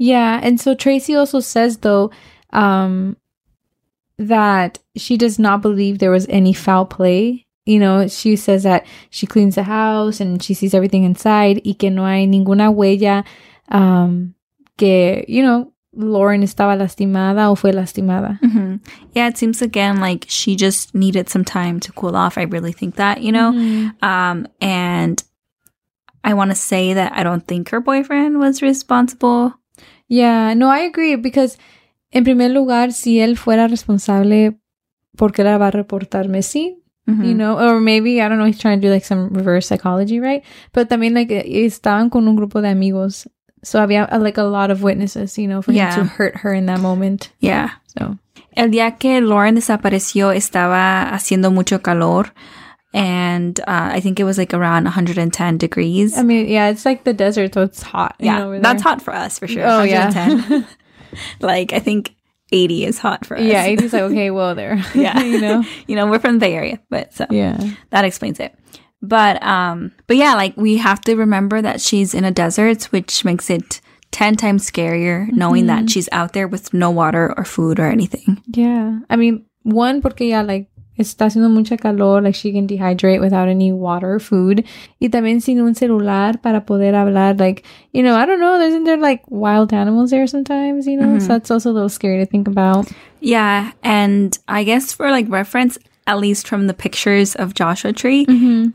Yeah, 0.03 0.41
and 0.43 0.59
so 0.59 0.75
Tracy 0.75 1.15
also 1.15 1.41
says 1.41 1.79
though 1.85 2.11
um 2.53 3.17
that 4.19 4.79
she 4.97 5.17
does 5.17 5.39
not 5.39 5.61
believe 5.63 5.99
there 5.99 6.11
was 6.11 6.27
any 6.29 6.53
foul 6.53 6.87
play. 6.87 7.47
You 7.67 7.79
know, 7.79 8.09
she 8.09 8.37
says 8.37 8.63
that 8.65 8.87
she 9.11 9.27
cleans 9.27 9.55
the 9.55 9.63
house 9.63 10.19
and 10.21 10.43
she 10.43 10.55
sees 10.55 10.73
everything 10.75 11.05
inside 11.05 11.61
y 11.65 11.75
que 11.79 11.91
no 11.91 12.05
hay 12.07 12.27
ninguna 12.27 12.73
huella 12.75 13.25
um 13.69 14.35
que, 14.79 15.25
you 15.29 15.43
know, 15.43 15.73
Lauren 15.95 16.43
estaba 16.43 16.77
lastimada 16.79 17.51
o 17.51 17.55
fue 17.55 17.73
lastimada. 17.73 18.39
hmm 18.41 18.77
Yeah, 19.13 19.29
it 19.29 19.37
seems 19.37 19.61
again 19.61 20.01
like 20.01 20.25
she 20.29 20.57
just 20.57 20.95
needed 20.95 21.29
some 21.29 21.45
time 21.45 21.79
to 21.81 21.93
cool 21.93 22.17
off. 22.17 22.39
I 22.39 22.43
really 22.45 22.73
think 22.73 22.95
that, 22.97 23.21
you 23.23 23.33
know? 23.33 23.53
Mhm. 23.53 24.03
Um, 24.03 24.47
and 24.63 25.23
I 26.25 26.33
want 26.35 26.51
to 26.53 26.55
say 26.55 26.95
that 26.95 27.13
I 27.15 27.23
don't 27.23 27.47
think 27.47 27.69
her 27.71 27.81
boyfriend 27.81 28.39
was 28.39 28.63
responsible. 28.63 29.55
Yeah, 30.11 30.55
no, 30.55 30.69
I 30.71 30.81
agree 30.81 31.15
because 31.17 31.57
en 32.11 32.25
primer 32.25 32.51
lugar, 32.51 32.93
si 32.93 33.21
él 33.21 33.37
fuera 33.39 33.69
responsable, 33.69 34.59
¿por 35.17 35.33
qué 35.33 35.45
la 35.45 35.57
va 35.57 35.69
a 35.69 35.71
reportar 35.71 36.29
Messi? 36.29 36.77
You 37.07 37.35
know, 37.35 37.59
or 37.59 37.81
maybe 37.81 38.21
I 38.23 38.29
don't 38.29 38.39
know, 38.39 38.45
he's 38.47 38.59
trying 38.61 38.81
to 38.81 38.87
do 38.87 38.93
like 38.93 39.05
some 39.05 39.31
reverse 39.31 39.67
psychology, 39.67 40.21
right? 40.21 40.45
But 40.73 40.89
también 40.89 41.13
like 41.15 41.33
estaban 41.33 42.09
con 42.09 42.29
un 42.29 42.37
grupo 42.37 42.61
de 42.63 42.69
amigos, 42.69 43.29
so 43.65 43.81
había 43.81 44.07
like 44.21 44.39
a 44.39 44.45
lot 44.45 44.71
of 44.71 44.85
witnesses, 44.85 45.37
you 45.37 45.49
know, 45.49 45.61
for 45.61 45.73
Yeah. 45.73 45.93
him 45.97 46.05
to 46.07 46.15
hurt 46.15 46.37
her 46.45 46.55
in 46.55 46.67
that 46.67 46.79
moment. 46.81 47.33
Yeah. 47.41 47.81
So 47.99 48.17
El 48.55 48.71
día 48.71 48.97
que 48.99 49.21
Lauren 49.21 49.57
desapareció 49.57 50.31
estaba 50.31 51.13
haciendo 51.13 51.51
mucho 51.51 51.83
calor. 51.83 52.33
And 52.93 53.61
uh, 53.61 53.91
I 53.93 54.01
think 54.01 54.19
it 54.19 54.25
was 54.25 54.37
like 54.37 54.53
around 54.53 54.85
110 54.85 55.59
degrees. 55.59 56.19
I 56.19 56.23
mean, 56.23 56.49
yeah, 56.49 56.71
it's 56.71 56.85
like 56.85 57.05
the 57.05 57.13
desert, 57.13 57.55
so 57.55 57.63
it's 57.63 57.83
hot. 57.83 58.17
you 58.19 58.27
yeah, 58.27 58.39
know, 58.39 58.61
that's 58.61 58.83
hot 58.83 59.01
for 59.01 59.15
us 59.15 59.39
for 59.39 59.47
sure. 59.47 59.65
Oh 59.65 59.83
yeah, 59.83 60.65
like, 61.41 61.73
I 61.73 61.79
think 61.79 62.15
80 62.53 62.85
is 62.87 62.99
hot 62.99 63.25
for 63.25 63.37
us. 63.37 63.45
yeah. 63.45 63.67
He's 63.67 63.93
like, 63.93 64.03
okay, 64.03 64.31
well, 64.37 64.55
there, 64.55 64.83
yeah. 64.95 65.21
you 65.23 65.41
know, 65.41 65.65
you 65.87 65.97
know, 65.97 66.09
we're 66.09 66.19
from 66.19 66.35
the 66.35 66.41
Bay 66.41 66.55
Area, 66.55 66.81
but 66.91 67.15
so. 67.15 67.27
yeah, 67.31 67.59
that 67.91 68.05
explains 68.05 68.41
it. 68.41 68.55
But 69.03 69.43
um 69.43 69.93
but 70.07 70.19
yeah, 70.19 70.35
like 70.35 70.55
we 70.59 70.77
have 70.77 71.01
to 71.03 71.15
remember 71.17 71.63
that 71.63 71.81
she's 71.81 72.13
in 72.13 72.25
a 72.25 72.31
desert, 72.31 72.85
which 72.93 73.25
makes 73.25 73.49
it 73.49 73.81
10 74.11 74.37
times 74.37 74.69
scarier 74.71 75.31
knowing 75.33 75.67
that 75.67 75.89
she's 75.89 76.09
out 76.13 76.33
there 76.35 76.47
with 76.47 76.75
no 76.75 76.91
water 76.91 77.33
or 77.37 77.45
food 77.45 77.79
or 77.79 77.87
anything. 77.87 78.43
yeah. 78.49 78.99
I 79.09 79.17
mean, 79.17 79.47
one 79.63 80.03
porque 80.03 80.23
ya 80.23 80.43
like 80.43 80.69
está 81.01 81.27
haciendo 81.27 81.49
mucha 81.51 81.77
calor, 81.77 82.23
like 82.23 82.35
she 82.35 82.53
can 82.53 82.67
dehydrate 82.67 83.21
without 83.21 83.49
any 83.49 83.73
water, 83.73 84.15
or 84.15 84.21
food, 84.21 84.65
y 85.01 85.09
también 85.09 85.41
sin 85.43 85.61
un 85.61 85.75
celular 85.75 86.39
para 86.41 86.65
poder 86.65 86.95
hablar. 86.95 87.39
Like, 87.39 87.65
you 87.93 88.03
know, 88.03 88.15
I 88.17 88.27
don't 88.27 88.41
know, 88.41 88.61
isn't 88.61 88.85
there 88.85 88.97
like 88.99 89.23
wild 89.29 89.73
animals 89.73 90.11
there 90.11 90.27
sometimes? 90.27 90.87
You 90.87 90.97
know, 90.99 91.19
so 91.19 91.29
that's 91.29 91.51
also 91.51 91.71
a 91.71 91.75
little 91.75 91.89
scary 91.89 92.19
to 92.19 92.27
think 92.27 92.47
about. 92.49 92.89
Yeah, 93.21 93.73
and 93.83 94.37
I 94.49 94.65
guess 94.65 94.93
for 94.93 95.11
like 95.11 95.27
reference, 95.29 95.79
at 96.07 96.19
least 96.19 96.49
from 96.49 96.67
the 96.67 96.75
pictures 96.75 97.37
of 97.37 97.55
Joshua 97.55 97.93
Tree, 97.93 98.25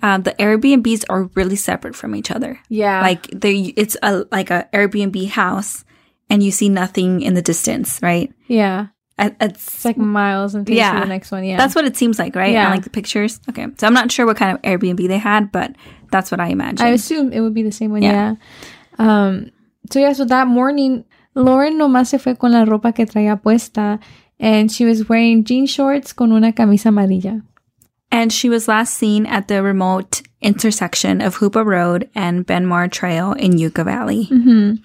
uh, 0.02 0.18
the 0.20 0.36
Airbnbs 0.40 1.04
are 1.10 1.24
really 1.36 1.56
separate 1.58 1.96
from 1.96 2.16
each 2.16 2.32
other. 2.32 2.60
Yeah, 2.70 3.02
Like 3.02 3.28
they, 3.32 3.74
it's 3.76 3.98
a 4.04 4.26
like 4.32 4.52
a 4.52 4.68
Airbnb 4.72 5.30
house, 5.30 5.84
and 6.30 6.42
you 6.44 6.52
see 6.52 6.70
nothing 6.70 7.22
in 7.22 7.34
the 7.34 7.42
distance, 7.42 8.00
right? 8.02 8.32
yeah, 8.48 8.88
It's 9.18 9.36
it's 9.40 9.86
like 9.86 9.98
miles 9.98 10.56
until 10.56 10.76
Yeah. 10.76 11.00
the 11.00 11.06
next 11.08 11.32
one. 11.32 11.44
Yeah, 11.46 11.58
That's 11.58 11.74
what 11.76 11.86
it 11.86 11.96
seems 11.96 12.20
like, 12.20 12.36
right? 12.36 12.52
Yeah. 12.52 12.68
I 12.68 12.72
like 12.72 12.84
the 12.84 12.90
pictures. 12.90 13.40
Okay. 13.50 13.66
So 13.78 13.88
I'm 13.88 13.94
not 13.94 14.12
sure 14.12 14.26
what 14.26 14.36
kind 14.38 14.54
of 14.56 14.62
Airbnb 14.64 15.08
they 15.08 15.18
had, 15.18 15.52
but 15.52 15.74
that's 16.12 16.32
what 16.32 16.40
I 16.42 16.48
imagine. 16.50 16.86
I 16.86 16.90
assume 16.90 17.32
it 17.32 17.40
would 17.40 17.54
be 17.54 17.64
the 17.64 17.72
same 17.72 17.92
one. 17.92 18.02
Yeah. 18.04 18.36
Yeah. 19.00 19.26
Um. 19.28 19.52
So 19.92 20.00
yeah. 20.00 20.14
So 20.14 20.26
that 20.26 20.48
morning, 20.48 21.06
Lauren 21.34 21.78
nomás 21.78 22.08
se 22.08 22.18
fue 22.20 22.36
con 22.36 22.52
la 22.52 22.66
ropa 22.66 22.94
que 22.94 23.06
traía 23.06 23.42
puesta, 23.42 24.00
and 24.40 24.70
she 24.72 24.84
was 24.86 25.08
wearing 25.08 25.44
jean 25.46 25.66
shorts 25.66 26.12
con 26.14 26.32
una 26.32 26.52
camisa 26.52 26.90
amarilla. 26.90 27.42
and 28.12 28.32
she 28.32 28.48
was 28.50 28.68
last 28.68 28.94
seen 28.94 29.26
at 29.26 29.48
the 29.50 29.62
remote 29.62 30.22
intersection 30.42 31.22
of 31.22 31.38
Hoopa 31.40 31.66
Road 31.66 32.08
and 32.16 32.46
Benmar 32.48 32.90
Trail 32.90 33.34
in 33.34 33.58
Yucca 33.58 33.84
Valley. 33.84 34.28
Ujú. 34.32 34.78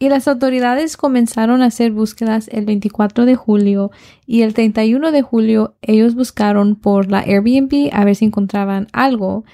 Y 0.00 0.08
las 0.08 0.28
autoridades 0.28 0.96
comenzaron 0.96 1.60
a 1.60 1.66
hacer 1.66 1.90
búsquedas 1.90 2.48
el 2.52 2.64
24 2.66 3.24
de 3.26 3.34
julio 3.34 3.90
y 4.26 4.42
el 4.42 4.54
31 4.54 5.10
de 5.10 5.22
julio 5.22 5.76
ellos 5.82 6.14
buscaron 6.14 6.76
por 6.76 7.10
la 7.10 7.18
Airbnb 7.20 7.90
a 7.92 8.04
ver 8.04 8.14
si 8.14 8.24
encontraban 8.26 8.86
algo. 8.92 9.44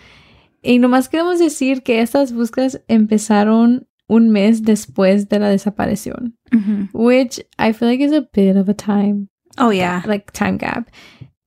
Y 0.63 0.79
nomás 0.79 1.09
queremos 1.09 1.39
decir 1.39 1.83
que 1.83 2.01
estas 2.03 2.33
búsquedas 2.35 2.83
empezaron 2.89 3.87
un 4.07 4.29
mes 4.31 4.63
después 4.65 5.31
de 5.31 5.39
la 5.39 5.49
desaparición, 5.49 6.37
which 6.93 7.41
I 7.59 7.73
feel 7.73 7.89
like 7.89 8.05
is 8.05 8.13
a 8.13 8.29
bit 8.33 8.57
of 8.57 8.69
a 8.69 8.75
time, 8.75 9.29
Oh 9.59 9.71
yeah. 9.73 10.03
like 10.07 10.31
time 10.33 10.59
gap. 10.59 10.91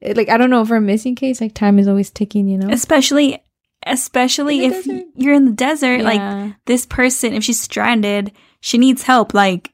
Like 0.01 0.29
I 0.29 0.37
don't 0.37 0.49
know 0.49 0.65
for 0.65 0.77
a 0.77 0.81
missing 0.81 1.13
case, 1.15 1.39
like 1.39 1.53
time 1.53 1.77
is 1.79 1.87
always 1.87 2.09
ticking, 2.11 2.47
you 2.47 2.57
know. 2.57 2.69
Especially 2.71 3.37
especially 3.85 4.65
if 4.65 4.83
desert. 4.85 5.05
you're 5.15 5.33
in 5.35 5.45
the 5.45 5.51
desert 5.51 6.01
like 6.01 6.55
this 6.65 6.85
person 6.87 7.33
if 7.33 7.43
she's 7.43 7.59
stranded, 7.59 8.31
she 8.59 8.77
needs 8.77 9.03
help 9.03 9.33
like 9.33 9.71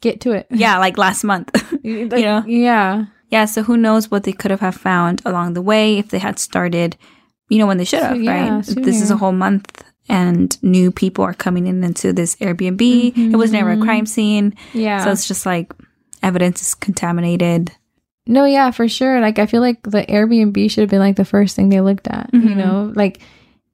get 0.00 0.20
to 0.22 0.32
it. 0.32 0.46
yeah, 0.50 0.78
like 0.78 0.98
last 0.98 1.24
month. 1.24 1.50
you 1.82 2.06
know? 2.08 2.42
Yeah. 2.46 3.06
yeah, 3.28 3.44
so 3.46 3.62
who 3.62 3.76
knows 3.76 4.10
what 4.10 4.24
they 4.24 4.32
could 4.32 4.50
have 4.50 4.60
have 4.60 4.74
found 4.76 5.22
along 5.24 5.54
the 5.54 5.62
way 5.62 5.98
if 5.98 6.08
they 6.10 6.18
had 6.18 6.38
started 6.38 6.96
you 7.48 7.58
know 7.58 7.66
when 7.66 7.76
they 7.78 7.84
should 7.84 8.00
So, 8.00 8.06
have, 8.06 8.22
yeah, 8.22 8.54
right? 8.56 8.64
This 8.66 9.02
is 9.02 9.10
a 9.10 9.16
whole 9.16 9.32
month 9.32 9.84
and 10.08 10.56
new 10.62 10.90
people 10.90 11.22
are 11.24 11.34
coming 11.34 11.66
in 11.66 11.84
into 11.84 12.12
this 12.12 12.34
Airbnb. 12.36 12.80
It 13.32 13.36
was 13.36 13.52
never 13.52 13.70
a 13.72 13.76
Mhm. 13.76 13.82
crime 13.84 14.06
scene. 14.06 14.54
Yeah. 14.72 15.04
So 15.04 15.10
it's 15.12 15.28
just 15.28 15.44
like 15.46 15.72
evidence 16.22 16.62
is 16.62 16.74
contaminated. 16.74 17.72
No, 18.26 18.44
yeah, 18.46 18.70
for 18.70 18.88
sure. 18.88 19.20
Like 19.20 19.38
I 19.38 19.46
feel 19.46 19.60
like 19.60 19.82
the 19.82 20.02
Airbnb 20.06 20.70
should 20.70 20.80
have 20.82 20.90
been 20.90 21.00
like 21.00 21.16
the 21.16 21.24
first 21.26 21.54
thing 21.56 21.68
they 21.68 21.80
looked 21.80 22.08
at. 22.08 22.30
You 22.32 22.40
Mhm. 22.40 22.56
know, 22.56 22.92
like 22.94 23.20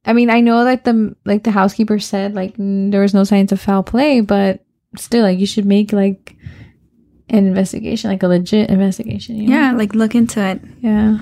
I 0.08 0.12
mean, 0.14 0.30
I 0.30 0.40
know 0.40 0.64
that 0.64 0.84
the 0.84 1.14
like 1.24 1.44
the 1.44 1.50
housekeeper 1.52 1.98
said 2.00 2.34
like 2.34 2.56
mm, 2.56 2.90
there 2.90 3.02
was 3.02 3.12
no 3.14 3.24
signs 3.24 3.52
of 3.52 3.60
foul 3.60 3.82
play, 3.84 4.20
but 4.22 4.64
still, 4.96 5.22
like 5.22 5.38
you 5.38 5.46
should 5.46 5.66
make 5.66 5.92
like 5.92 6.34
an 7.28 7.46
investigation, 7.46 8.10
like 8.10 8.22
a 8.22 8.28
legit 8.28 8.70
investigation. 8.70 9.36
You 9.36 9.48
know? 9.48 9.54
Yeah, 9.54 9.72
like 9.72 9.94
look 9.94 10.14
into 10.14 10.40
it. 10.40 10.60
yeah, 10.80 11.18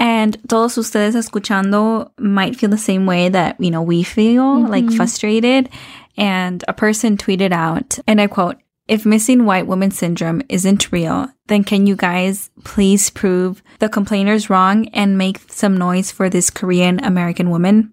And 0.00 0.36
todos 0.48 0.76
ustedes 0.76 1.14
escuchando 1.14 2.10
might 2.18 2.56
feel 2.56 2.68
the 2.70 2.76
same 2.78 3.06
way 3.06 3.28
that, 3.28 3.54
you 3.60 3.70
know, 3.70 3.82
we 3.82 4.02
feel, 4.02 4.66
like 4.66 4.84
Mhm. 4.86 4.96
frustrated. 4.96 5.68
And 6.16 6.64
a 6.66 6.72
person 6.72 7.16
tweeted 7.16 7.52
out, 7.52 7.98
and 8.08 8.20
I 8.20 8.26
quote, 8.26 8.56
if 8.90 9.06
missing 9.06 9.44
white 9.44 9.68
woman 9.68 9.92
syndrome 9.92 10.42
isn't 10.48 10.90
real, 10.90 11.28
then 11.46 11.62
can 11.62 11.86
you 11.86 11.94
guys 11.94 12.50
please 12.64 13.08
prove 13.08 13.62
the 13.78 13.88
complainers 13.88 14.50
wrong 14.50 14.88
and 14.88 15.16
make 15.16 15.38
some 15.48 15.76
noise 15.76 16.10
for 16.10 16.28
this 16.28 16.50
Korean 16.50 16.98
American 17.04 17.50
woman? 17.50 17.92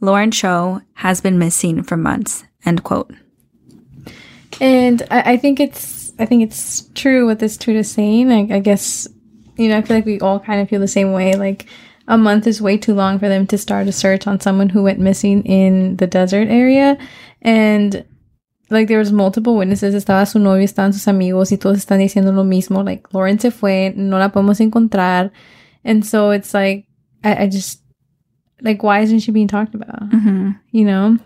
Lauren 0.00 0.30
Cho 0.30 0.82
has 0.94 1.20
been 1.20 1.36
missing 1.36 1.82
for 1.82 1.96
months. 1.96 2.44
End 2.64 2.84
quote. 2.84 3.12
and 4.60 5.02
I, 5.10 5.32
I 5.32 5.36
think 5.36 5.58
it's 5.58 6.12
I 6.20 6.26
think 6.26 6.44
it's 6.44 6.88
true 6.94 7.26
what 7.26 7.40
this 7.40 7.56
tweet 7.56 7.76
is 7.76 7.90
saying. 7.90 8.52
I 8.52 8.60
guess 8.60 9.08
you 9.56 9.68
know 9.68 9.78
I 9.78 9.82
feel 9.82 9.96
like 9.96 10.06
we 10.06 10.20
all 10.20 10.38
kind 10.38 10.60
of 10.60 10.68
feel 10.68 10.80
the 10.80 10.86
same 10.86 11.12
way. 11.12 11.34
Like 11.34 11.66
a 12.06 12.16
month 12.16 12.46
is 12.46 12.62
way 12.62 12.78
too 12.78 12.94
long 12.94 13.18
for 13.18 13.28
them 13.28 13.48
to 13.48 13.58
start 13.58 13.88
a 13.88 13.92
search 13.92 14.28
on 14.28 14.38
someone 14.38 14.68
who 14.68 14.84
went 14.84 15.00
missing 15.00 15.42
in 15.42 15.96
the 15.96 16.06
desert 16.06 16.46
area, 16.46 16.96
and 17.42 18.04
like 18.70 18.88
there 18.88 18.98
was 18.98 19.12
multiple 19.12 19.56
witnesses. 19.56 19.94
Estaba 19.94 20.26
su 20.26 20.38
novio, 20.38 20.64
estaban 20.64 20.92
sus 20.92 21.06
amigos, 21.06 21.52
y 21.52 21.56
todos 21.56 21.78
están 21.78 21.98
diciendo 21.98 22.34
lo 22.34 22.44
mismo. 22.44 22.84
Like 22.84 23.06
Lauren 23.12 23.38
se 23.38 23.50
fue, 23.50 23.92
no 23.96 24.18
la 24.18 24.28
podemos 24.30 24.60
encontrar, 24.60 25.30
and 25.84 26.04
so 26.04 26.30
it's 26.30 26.52
like 26.52 26.86
I, 27.22 27.44
I 27.44 27.48
just 27.48 27.80
like 28.60 28.82
why 28.82 29.00
isn't 29.00 29.20
she 29.20 29.32
being 29.32 29.48
talked 29.48 29.74
about? 29.74 30.10
Mm-hmm. 30.10 30.50
you 30.70 30.84
know. 30.84 31.18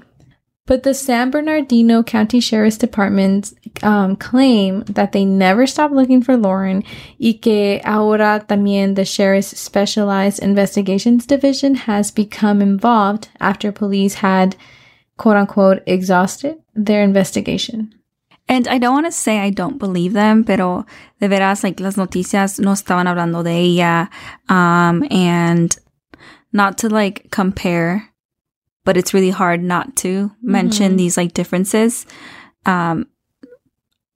But 0.67 0.85
the 0.85 0.95
San 0.95 1.33
Bernardino 1.33 2.05
County 2.05 2.39
Sheriff's 2.39 2.79
Department 2.79 3.53
um, 3.83 4.15
claim 4.15 4.83
that 4.83 5.11
they 5.11 5.25
never 5.25 5.67
stopped 5.67 5.95
looking 5.95 6.23
for 6.23 6.37
Lauren 6.37 6.85
y 7.19 7.41
que 7.43 7.81
ahora 7.85 8.45
también 8.47 8.95
the 8.95 9.05
Sheriff's 9.05 9.59
Specialized 9.59 10.39
Investigations 10.39 11.27
Division 11.27 11.75
has 11.75 12.13
become 12.13 12.63
involved 12.63 13.31
after 13.41 13.73
police 13.73 14.15
had 14.15 14.55
quote 15.17 15.37
unquote 15.37 15.83
exhausted 15.87 16.59
their 16.87 17.03
investigation. 17.03 17.95
And 18.49 18.67
I 18.67 18.79
don't 18.79 18.95
want 18.95 19.07
to 19.07 19.13
say 19.13 19.39
I 19.39 19.51
don't 19.51 19.79
believe 19.79 20.13
them, 20.13 20.45
pero 20.45 20.85
de 21.21 21.29
veras, 21.29 21.63
like, 21.63 21.79
las 21.79 21.97
noticias 21.97 22.59
no 22.59 22.73
estaban 22.73 23.07
hablando 23.07 23.45
de 23.45 23.51
ella. 23.79 24.09
Um, 24.49 25.05
and 25.11 25.77
not 26.53 26.79
to, 26.79 26.89
like, 26.89 27.29
compare, 27.31 28.09
but 28.85 28.97
it's 28.97 29.15
really 29.15 29.31
hard 29.31 29.63
not 29.63 29.95
to 29.97 30.33
mention 30.43 30.93
Mhm. 30.95 30.97
these, 30.97 31.17
like, 31.17 31.33
differences. 31.33 32.07
Um, 32.67 33.07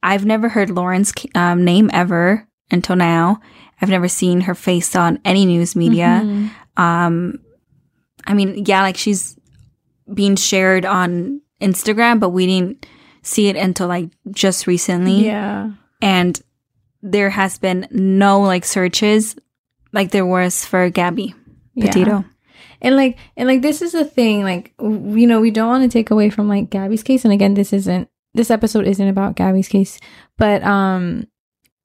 I've 0.03 0.27
never 0.27 0.49
heard 0.49 0.69
Lauren's 0.71 1.13
um, 1.35 1.65
name 1.65 1.89
ever 1.93 2.47
until 2.71 2.97
now. 2.97 3.41
I've 3.81 3.89
never 3.91 4.09
seen 4.09 4.43
her 4.43 4.55
face 4.55 4.97
on 4.97 5.19
any 5.25 5.47
news 5.47 5.77
media. 5.77 6.23
Mhm. 6.25 6.51
Um, 6.77 7.39
I 8.27 8.35
mean, 8.35 8.65
yeah, 8.67 8.83
like 8.83 8.97
she's 8.97 9.37
being 10.13 10.37
shared 10.37 10.85
on 10.85 11.41
Instagram, 11.61 12.21
but 12.21 12.31
we 12.31 12.47
didn't 12.47 12.87
see 13.23 13.49
it 13.49 13.57
until 13.57 13.89
like 13.89 14.11
just 14.31 14.67
recently. 14.67 15.27
Yeah. 15.27 15.71
And 16.03 16.41
there 17.03 17.31
has 17.31 17.59
been 17.59 17.87
no 17.91 18.41
like 18.41 18.65
searches 18.65 19.37
like 19.93 20.11
there 20.11 20.27
was 20.27 20.65
for 20.65 20.91
Gabby 20.91 21.35
Yeah. 21.75 22.23
And 22.81 22.97
like 22.97 23.19
and 23.37 23.49
like 23.49 23.63
this 23.63 23.81
is 23.81 23.93
the 23.93 24.05
thing, 24.05 24.43
like 24.43 24.77
w- 24.77 25.21
you 25.21 25.27
know, 25.27 25.41
we 25.41 25.51
don't 25.51 25.69
want 25.69 25.85
to 25.85 25.89
take 25.89 26.11
away 26.11 26.29
from 26.31 26.49
like 26.49 26.71
Gabby's 26.71 27.03
case. 27.03 27.25
And 27.25 27.33
again, 27.33 27.55
this 27.55 27.73
isn't 27.73 28.09
this 28.35 28.51
episode 28.51 28.87
isn't 28.87 29.09
about 29.09 29.37
Gabby's 29.37 29.69
case, 29.69 29.99
but 30.37 30.63
um, 30.65 31.27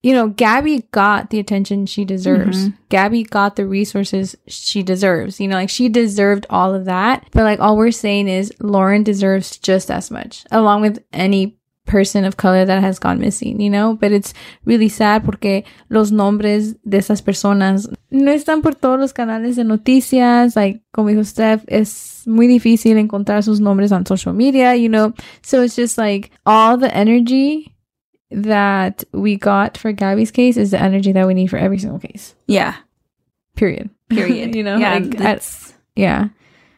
you 0.01 0.13
know, 0.13 0.29
Gabby 0.29 0.85
got 0.91 1.29
the 1.29 1.39
attention 1.39 1.85
she 1.85 2.05
deserves. 2.05 2.69
Mhm. 2.69 2.73
Gabby 2.89 3.23
got 3.23 3.55
the 3.55 3.65
resources 3.65 4.35
she 4.47 4.81
deserves. 4.81 5.39
You 5.39 5.47
know, 5.47 5.55
like 5.57 5.69
she 5.69 5.89
deserved 5.89 6.45
all 6.49 6.73
of 6.73 6.85
that. 6.85 7.25
But 7.31 7.43
like 7.43 7.59
all 7.59 7.75
we're 7.75 7.91
saying 7.91 8.27
is 8.27 8.53
Lauren 8.61 9.03
deserves 9.03 9.57
just 9.57 9.91
as 9.91 10.09
much, 10.09 10.45
along 10.51 10.81
with 10.81 11.03
any 11.11 11.57
person 11.85 12.23
of 12.23 12.37
color 12.37 12.65
that 12.65 12.81
has 12.81 12.99
gone 12.99 13.19
missing, 13.19 13.59
you 13.59 13.69
know? 13.69 13.95
But 13.95 14.11
it's 14.11 14.33
really 14.63 14.89
sad 14.89 15.25
porque 15.25 15.63
los 15.89 16.11
nombres 16.11 16.75
de 16.87 16.99
esas 16.99 17.21
personas 17.21 17.87
no 18.11 18.31
están 18.31 18.61
por 18.61 18.75
todos 18.75 18.99
los 18.99 19.11
canales 19.11 19.55
de 19.55 19.63
noticias. 19.63 20.55
Like, 20.55 20.81
como 20.93 21.09
dijo 21.09 21.25
Steph, 21.25 21.63
es 21.67 22.23
muy 22.27 22.47
difícil 22.47 22.97
encontrar 22.97 23.43
sus 23.43 23.59
nombres 23.59 23.91
on 23.91 24.05
social 24.05 24.33
media, 24.33 24.75
you 24.75 24.87
know? 24.87 25.13
So 25.41 25.63
it's 25.63 25.75
just 25.75 25.97
like 25.97 26.31
all 26.45 26.77
the 26.77 26.95
energy 26.95 27.73
that 28.31 29.03
we 29.11 29.35
got 29.37 29.77
for 29.77 29.91
Gabby's 29.91 30.31
case 30.31 30.57
is 30.57 30.71
the 30.71 30.81
energy 30.81 31.11
that 31.11 31.25
we 31.27 31.33
need 31.33 31.47
for 31.49 31.57
every 31.57 31.79
single 31.79 31.99
case. 31.99 32.35
Yeah. 32.47 32.75
Period. 33.55 33.89
Period. 34.09 34.55
you 34.55 34.63
know? 34.63 34.77
yeah, 34.77 34.95
like, 34.95 35.15
it's- 35.15 35.73
yeah. 35.95 36.29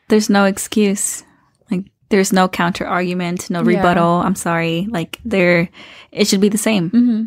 there's 0.10 0.30
no 0.30 0.46
excuse. 0.46 1.24
Like 1.70 1.86
there's 2.10 2.32
no 2.34 2.48
counter 2.48 2.86
argument, 2.86 3.50
no 3.50 3.60
Yeah. 3.60 3.78
rebuttal. 3.78 4.22
I'm 4.22 4.36
sorry. 4.36 4.88
Like 4.90 5.20
there, 5.26 5.70
it 6.12 6.28
should 6.28 6.42
be 6.42 6.50
the 6.50 6.58
same. 6.58 6.90
Mm-hmm. 6.92 7.24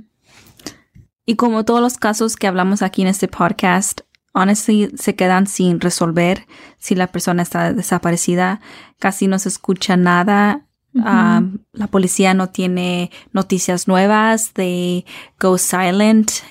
Y 1.27 1.37
como 1.37 1.65
todos 1.65 1.81
los 1.81 1.97
casos 1.97 2.37
que 2.37 2.47
hablamos 2.49 2.83
aquí 2.83 3.01
en 3.03 3.09
este 3.09 3.29
podcast, 3.29 4.03
honestly, 4.35 4.91
se 4.97 5.15
quedan 5.15 5.47
sin 5.47 5.81
resolver 5.81 6.45
si 6.79 6.95
la 6.95 7.07
persona 7.07 7.43
está 7.43 7.73
desaparecida. 7.73 8.61
Casi 8.99 9.27
no 9.27 9.39
se 9.39 9.49
escucha 9.49 9.97
nada. 9.97 10.64
Um, 10.97 11.61
la 11.73 11.87
policía 11.89 12.35
no 12.35 12.47
tiene 12.49 13.11
noticias 13.33 13.89
nuevas. 13.89 14.53
They 14.55 15.05
go 15.39 15.57
silent. 15.57 16.45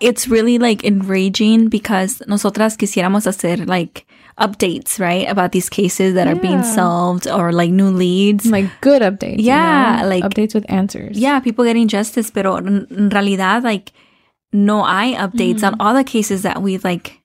It's 0.00 0.26
really 0.28 0.58
like 0.58 0.82
enraging 0.84 1.68
because 1.68 2.22
nosotras 2.26 2.76
quisiéramos 2.76 3.26
hacer 3.26 3.66
like 3.68 4.06
updates, 4.38 4.98
right? 4.98 5.28
About 5.28 5.52
these 5.52 5.68
cases 5.68 6.14
that 6.14 6.26
are 6.26 6.34
being 6.34 6.62
solved 6.64 7.28
or 7.28 7.52
like 7.52 7.70
new 7.70 7.90
leads. 7.90 8.46
Like 8.46 8.68
good 8.80 9.02
updates. 9.02 9.38
you 9.38 9.44
Yeah, 9.46 10.00
know? 10.02 10.08
like- 10.08 10.24
updates 10.24 10.54
with 10.54 10.64
answers. 10.68 11.16
yeah, 11.18 11.38
people 11.40 11.64
getting 11.64 11.86
justice, 11.86 12.30
pero 12.32 12.56
en, 12.56 12.86
realidad, 13.10 13.62
like, 13.62 13.92
no 14.52 14.82
hay 14.84 15.14
updates 15.14 15.62
on 15.62 15.76
all 15.78 15.94
the 15.94 16.02
cases 16.04 16.42
that 16.42 16.62
we 16.62 16.78
like 16.78 17.20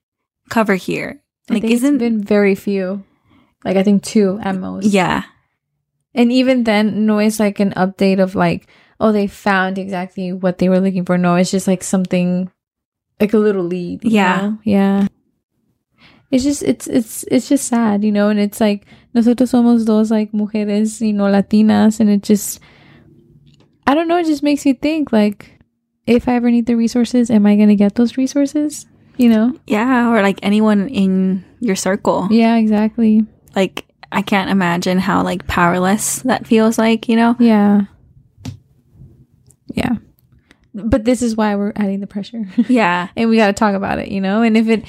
cover 0.50 0.74
here. 0.76 1.20
Like, 1.48 1.64
isn't 1.64 1.98
been 1.98 2.22
very 2.22 2.54
few. 2.54 3.02
Like 3.64 3.76
I 3.76 3.82
think 3.82 4.02
two 4.04 4.38
at 4.42 4.54
most. 4.56 4.86
yeah, 4.86 5.22
And 6.14 6.32
even 6.32 6.64
then, 6.64 7.06
no, 7.06 7.18
it's 7.18 7.38
like 7.38 7.60
an 7.60 7.72
update 7.72 8.20
of 8.20 8.34
like, 8.34 8.66
oh, 8.98 9.12
they 9.12 9.26
found 9.26 9.78
exactly 9.78 10.32
what 10.32 10.58
they 10.58 10.68
were 10.68 10.80
looking 10.80 11.04
for. 11.04 11.16
No, 11.16 11.36
it's 11.36 11.50
just 11.50 11.68
like 11.68 11.82
something, 11.82 12.50
like 13.20 13.32
a 13.32 13.38
little 13.38 13.64
lead. 13.64 14.04
Yeah. 14.04 14.40
know? 14.40 14.58
yeah. 14.64 15.06
It's 16.30 16.44
just 16.44 16.62
it's 16.62 16.86
it's 16.86 17.24
it's 17.24 17.48
just 17.48 17.66
sad, 17.66 18.04
you 18.04 18.12
know. 18.12 18.28
And 18.28 18.38
it's 18.38 18.60
like 18.60 18.86
nosotros 19.14 19.50
somos 19.50 19.84
dos 19.84 20.10
like 20.12 20.30
mujeres, 20.30 21.00
you 21.00 21.12
know, 21.12 21.24
Latinas, 21.24 21.98
and 21.98 22.08
it 22.08 22.22
just, 22.22 22.60
I 23.86 23.94
don't 23.94 24.06
know. 24.06 24.18
It 24.18 24.26
just 24.26 24.42
makes 24.44 24.64
you 24.64 24.74
think 24.74 25.12
like, 25.12 25.58
if 26.06 26.28
I 26.28 26.34
ever 26.34 26.50
need 26.50 26.66
the 26.66 26.76
resources, 26.76 27.30
am 27.30 27.46
I 27.46 27.56
gonna 27.56 27.74
get 27.74 27.96
those 27.96 28.16
resources? 28.16 28.86
You 29.16 29.28
know? 29.28 29.58
yeah, 29.66 30.08
or 30.08 30.22
like 30.22 30.38
anyone 30.42 30.88
in 30.88 31.44
your 31.60 31.76
circle. 31.76 32.28
Yeah, 32.30 32.56
exactly. 32.56 33.26
Like, 33.54 33.84
I 34.12 34.22
can't 34.22 34.50
imagine 34.50 34.98
how 34.98 35.22
like 35.22 35.46
powerless 35.46 36.20
that 36.22 36.46
feels 36.46 36.78
like. 36.78 37.08
You 37.08 37.16
know? 37.16 37.36
Yeah. 37.38 37.82
Yeah. 39.74 39.96
But 40.74 41.04
this 41.04 41.22
is 41.22 41.36
why 41.36 41.54
we're 41.56 41.72
adding 41.76 42.00
the 42.00 42.06
pressure. 42.06 42.44
Yeah, 42.68 43.08
and 43.16 43.28
we 43.28 43.36
got 43.36 43.48
to 43.48 43.52
talk 43.52 43.74
about 43.74 43.98
it, 43.98 44.08
you 44.08 44.20
know? 44.20 44.42
And 44.42 44.56
if 44.56 44.68
it, 44.68 44.84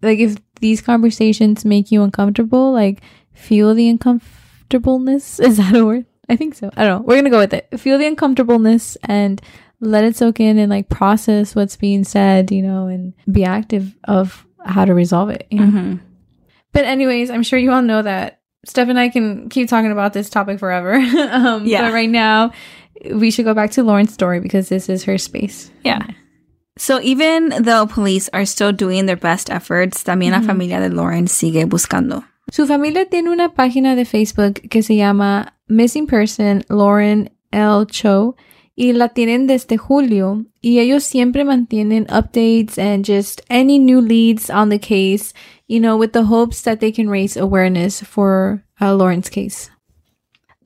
like, 0.00 0.18
if 0.18 0.36
these 0.60 0.80
conversations 0.80 1.64
make 1.64 1.92
you 1.92 2.02
uncomfortable, 2.02 2.72
like, 2.72 3.02
feel 3.32 3.74
the 3.74 3.88
uncomfortableness. 3.88 5.38
Is 5.40 5.58
that 5.58 5.74
a 5.74 5.84
word? 5.84 6.06
I 6.28 6.36
think 6.36 6.54
so. 6.54 6.70
I 6.76 6.84
don't 6.84 7.02
know. 7.02 7.06
We're 7.06 7.16
gonna 7.16 7.30
go 7.30 7.38
with 7.38 7.52
it. 7.52 7.68
Feel 7.78 7.98
the 7.98 8.06
uncomfortableness 8.06 8.96
and 9.02 9.42
let 9.80 10.04
it 10.04 10.16
soak 10.16 10.38
in 10.40 10.58
and 10.58 10.70
like 10.70 10.88
process 10.88 11.54
what's 11.54 11.76
being 11.76 12.04
said, 12.04 12.52
you 12.52 12.62
know, 12.62 12.86
and 12.86 13.12
be 13.30 13.44
active 13.44 13.94
of 14.04 14.46
how 14.64 14.84
to 14.84 14.94
resolve 14.94 15.28
it. 15.30 15.46
You 15.50 15.58
know? 15.58 15.66
mm-hmm. 15.66 15.94
But 16.72 16.84
anyways, 16.84 17.30
I'm 17.30 17.42
sure 17.42 17.58
you 17.58 17.72
all 17.72 17.82
know 17.82 18.00
that 18.00 18.40
Steph 18.64 18.88
and 18.88 18.98
I 18.98 19.08
can 19.08 19.48
keep 19.48 19.68
talking 19.68 19.90
about 19.90 20.12
this 20.12 20.30
topic 20.30 20.58
forever. 20.58 20.94
um, 21.30 21.66
yeah. 21.66 21.82
But 21.82 21.94
right 21.94 22.10
now, 22.10 22.52
we 23.12 23.30
should 23.30 23.44
go 23.44 23.54
back 23.54 23.72
to 23.72 23.82
Lauren's 23.82 24.14
story 24.14 24.40
because 24.40 24.68
this 24.68 24.88
is 24.88 25.04
her 25.04 25.18
space. 25.18 25.70
Yeah. 25.84 26.06
So 26.78 27.00
even 27.00 27.50
though 27.62 27.86
police 27.86 28.30
are 28.32 28.46
still 28.46 28.72
doing 28.72 29.06
their 29.06 29.16
best 29.16 29.50
efforts, 29.50 30.04
también 30.04 30.32
mm-hmm. 30.32 30.42
la 30.42 30.46
familia 30.46 30.80
de 30.80 30.88
Lauren 30.88 31.26
sigue 31.26 31.68
buscando. 31.68 32.24
Su 32.50 32.66
familia 32.66 33.06
tiene 33.06 33.30
una 33.30 33.50
página 33.50 33.94
de 33.94 34.04
Facebook 34.04 34.68
que 34.68 34.82
se 34.82 34.96
llama 34.96 35.54
Missing 35.68 36.06
Person 36.06 36.64
Lauren 36.68 37.30
L. 37.52 37.86
Cho 37.86 38.36
y 38.74 38.92
la 38.92 39.10
tienen 39.10 39.46
desde 39.46 39.76
julio 39.76 40.46
y 40.60 40.78
ellos 40.78 41.04
siempre 41.04 41.44
mantienen 41.44 42.06
updates 42.08 42.78
and 42.78 43.04
just 43.04 43.42
any 43.48 43.78
new 43.78 44.00
leads 44.00 44.50
on 44.50 44.70
the 44.70 44.78
case, 44.78 45.34
you 45.72 45.80
know, 45.80 45.96
with 45.96 46.12
the 46.12 46.24
hopes 46.24 46.60
that 46.60 46.80
they 46.80 46.92
can 46.92 47.08
raise 47.08 47.34
awareness 47.34 48.02
for 48.02 48.62
uh, 48.78 48.94
Lauren's 48.94 49.30
case. 49.30 49.70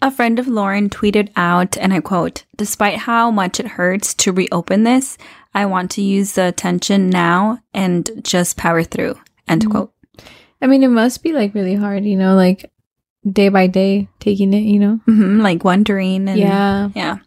A 0.02 0.10
friend 0.10 0.40
of 0.40 0.48
Lauren 0.48 0.90
tweeted 0.90 1.30
out, 1.36 1.78
and 1.78 1.94
I 1.94 2.00
quote, 2.00 2.44
Despite 2.56 2.98
how 2.98 3.30
much 3.30 3.60
it 3.60 3.78
hurts 3.78 4.14
to 4.14 4.32
reopen 4.32 4.82
this, 4.82 5.16
I 5.54 5.66
want 5.66 5.92
to 5.92 6.02
use 6.02 6.32
the 6.32 6.48
attention 6.48 7.08
now 7.08 7.60
and 7.72 8.10
just 8.25 8.56
power 8.56 8.82
through. 8.82 9.14
End 9.46 9.62
mm-hmm. 9.62 9.70
quote. 9.70 9.92
I 10.60 10.66
mean, 10.66 10.82
it 10.82 10.88
must 10.88 11.22
be 11.22 11.32
like 11.32 11.54
really 11.54 11.76
hard, 11.76 12.04
you 12.04 12.16
know, 12.16 12.34
like 12.34 12.68
day 13.25 13.48
by 13.48 13.68
day 13.68 14.08
taking 14.18 14.52
it, 14.54 14.66
you 14.66 14.80
know? 14.80 14.98
Mm-hmm, 15.06 15.40
like 15.40 15.62
wondering. 15.62 16.28
And, 16.28 16.40
yeah. 16.40 16.90
Yeah. 16.96 17.18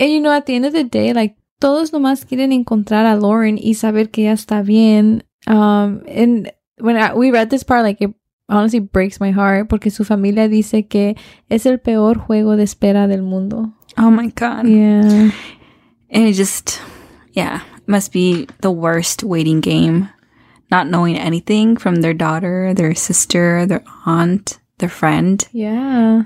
And 0.00 0.10
you 0.10 0.20
know, 0.20 0.32
at 0.32 0.46
the 0.46 0.56
end 0.56 0.66
of 0.66 0.72
the 0.72 0.82
day, 0.82 1.12
like 1.12 1.36
todos 1.60 1.92
nomás 1.92 2.26
quieren 2.26 2.50
encontrar 2.52 3.06
a 3.06 3.14
Lauren 3.14 3.58
y 3.62 3.74
saber 3.74 4.10
que 4.10 4.24
ella 4.24 4.34
está 4.34 4.66
bien. 4.66 5.22
Um, 5.46 6.02
and 6.08 6.50
when 6.82 6.96
I, 6.96 7.14
we 7.14 7.30
read 7.30 7.50
this 7.50 7.62
part, 7.62 7.82
like 7.82 8.00
it 8.00 8.12
honestly 8.48 8.80
breaks 8.80 9.20
my 9.20 9.30
heart 9.30 9.68
porque 9.68 9.90
su 9.90 10.04
familia 10.04 10.48
dice 10.48 10.88
que 10.88 11.16
es 11.48 11.64
el 11.64 11.78
peor 11.78 12.18
juego 12.18 12.56
de 12.56 12.64
espera 12.64 13.08
del 13.08 13.22
mundo. 13.22 13.72
Oh 13.96 14.10
my 14.10 14.28
God. 14.28 14.66
Yeah. 14.66 15.30
And 16.10 16.28
it 16.28 16.34
just, 16.34 16.80
yeah, 17.32 17.62
must 17.86 18.12
be 18.12 18.46
the 18.60 18.70
worst 18.70 19.22
waiting 19.22 19.60
game. 19.60 20.08
Not 20.70 20.86
knowing 20.86 21.18
anything 21.18 21.76
from 21.76 21.96
their 21.96 22.14
daughter, 22.14 22.72
their 22.74 22.94
sister, 22.94 23.66
their 23.66 23.84
aunt, 24.06 24.58
their 24.78 24.88
friend. 24.88 25.46
Yeah. 25.52 26.24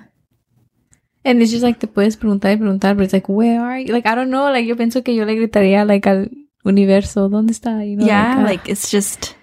And 1.24 1.42
it's 1.42 1.50
just 1.50 1.64
like 1.64 1.80
te 1.80 1.88
puedes 1.88 2.16
preguntar 2.16 2.52
y 2.52 2.56
preguntar, 2.56 2.96
but 2.96 3.02
it's 3.02 3.12
like, 3.12 3.28
where 3.28 3.60
are 3.60 3.78
you? 3.78 3.92
Like, 3.92 4.06
I 4.06 4.14
don't 4.14 4.30
know. 4.30 4.44
Like, 4.44 4.64
yo 4.64 4.76
pienso 4.76 5.04
que 5.04 5.12
yo 5.12 5.24
le 5.24 5.34
gritaría, 5.34 5.84
like, 5.84 6.06
al 6.06 6.30
universo, 6.64 7.28
¿dónde 7.28 7.50
está? 7.50 7.84
You 7.84 7.96
know, 7.96 8.06
yeah, 8.06 8.36
like, 8.36 8.38
uh, 8.38 8.46
like 8.46 8.68
it's 8.68 8.90
just 8.90 9.34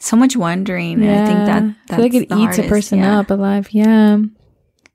so 0.00 0.16
much 0.16 0.36
wondering. 0.36 1.02
Yeah. 1.02 1.22
I 1.22 1.26
think 1.26 1.38
that 1.46 1.74
that's 1.86 1.92
I 1.92 1.96
feel 1.96 2.04
like 2.04 2.14
it 2.14 2.22
eats 2.22 2.32
hardest, 2.32 2.58
a 2.58 2.68
person 2.68 2.98
yeah. 2.98 3.20
up 3.20 3.30
alive. 3.30 3.68
Yeah. 3.70 4.18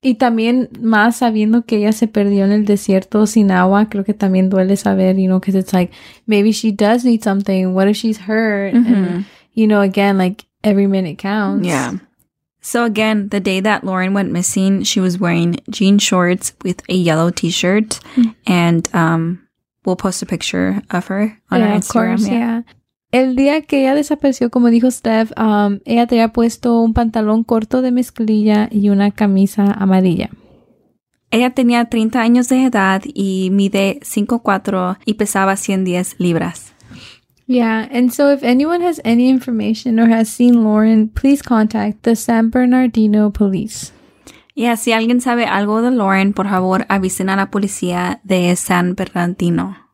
Y 0.04 0.14
también 0.16 0.70
más 0.82 1.18
sabiendo 1.18 1.66
que 1.66 1.78
ella 1.78 1.92
se 1.92 2.08
perdió 2.08 2.46
en 2.46 2.52
el 2.52 2.66
desierto 2.66 3.26
sin 3.28 3.50
agua, 3.50 3.86
creo 3.86 4.06
que 4.06 4.14
también 4.14 4.50
duele 4.50 4.78
saber, 4.78 5.18
you 5.18 5.28
know, 5.28 5.40
because 5.40 5.56
it's 5.56 5.74
like 5.74 5.92
maybe 6.28 6.52
she 6.52 6.72
does 6.72 7.04
need 7.04 7.24
something. 7.24 7.74
What 7.74 7.88
if 7.88 7.98
she's 7.98 8.18
hurt? 8.18 8.76
Mm-hmm. 8.76 8.94
And, 8.94 9.26
you 9.54 9.66
know, 9.66 9.82
again, 9.82 10.18
like 10.18 10.46
every 10.64 10.86
minute 10.86 11.18
counts. 11.18 11.66
Yeah. 11.66 11.94
So 12.62 12.84
again, 12.84 13.30
the 13.30 13.40
day 13.40 13.60
that 13.60 13.84
Lauren 13.84 14.14
went 14.14 14.32
missing, 14.32 14.84
she 14.84 15.00
was 15.00 15.20
wearing 15.20 15.58
jean 15.70 16.00
shorts 16.00 16.54
with 16.64 16.82
a 16.90 16.96
yellow 16.96 17.30
t-shirt, 17.30 18.00
mm-hmm. 18.16 18.32
and 18.48 18.90
um, 18.94 19.48
we'll 19.86 19.96
post 19.96 20.24
a 20.24 20.26
picture 20.26 20.82
of 20.90 21.06
her 21.08 21.38
on 21.52 21.60
yeah, 21.60 21.68
our 21.68 21.78
Instagram. 21.78 22.18
Course, 22.18 22.28
yeah. 22.28 22.34
yeah. 22.34 22.62
El 23.16 23.38
día 23.38 23.62
que 23.62 23.80
ella 23.80 23.96
desapareció, 23.96 24.50
como 24.50 24.68
dijo 24.68 24.92
Steph, 24.92 25.32
um, 25.40 25.80
ella 25.86 26.06
tenía 26.06 26.34
puesto 26.34 26.82
un 26.82 26.94
pantalón 26.94 27.46
corto 27.46 27.82
de 27.82 27.94
mezclilla 27.94 28.68
y 28.70 28.90
una 28.90 29.12
camisa 29.12 29.72
amarilla. 29.72 30.32
Ella 31.32 31.52
tenía 31.52 31.86
30 31.86 32.20
años 32.20 32.50
de 32.50 32.66
edad 32.66 33.02
y 33.06 33.52
mide 33.54 34.02
5'4 34.02 34.98
y 35.06 35.14
pesaba 35.14 35.56
110 35.56 36.20
libras. 36.20 36.74
Yeah, 37.48 37.88
and 37.90 38.12
so 38.12 38.34
if 38.34 38.44
anyone 38.44 38.86
has 38.86 39.00
any 39.06 39.30
information 39.30 39.98
or 39.98 40.12
has 40.12 40.28
seen 40.28 40.66
Lauren, 40.66 41.08
please 41.08 41.42
contact 41.42 42.02
the 42.02 42.18
San 42.18 42.50
Bernardino 42.50 43.32
Police. 43.32 43.94
Yeah, 44.56 44.76
si 44.76 44.92
alguien 44.92 45.22
sabe 45.22 45.46
algo 45.46 45.82
de 45.82 45.92
Lauren, 45.92 46.34
por 46.34 46.50
favor 46.50 46.86
avisen 46.90 47.30
a 47.30 47.38
la 47.38 47.50
policía 47.50 48.20
de 48.26 48.54
San 48.58 48.94
Bernardino 48.94 49.86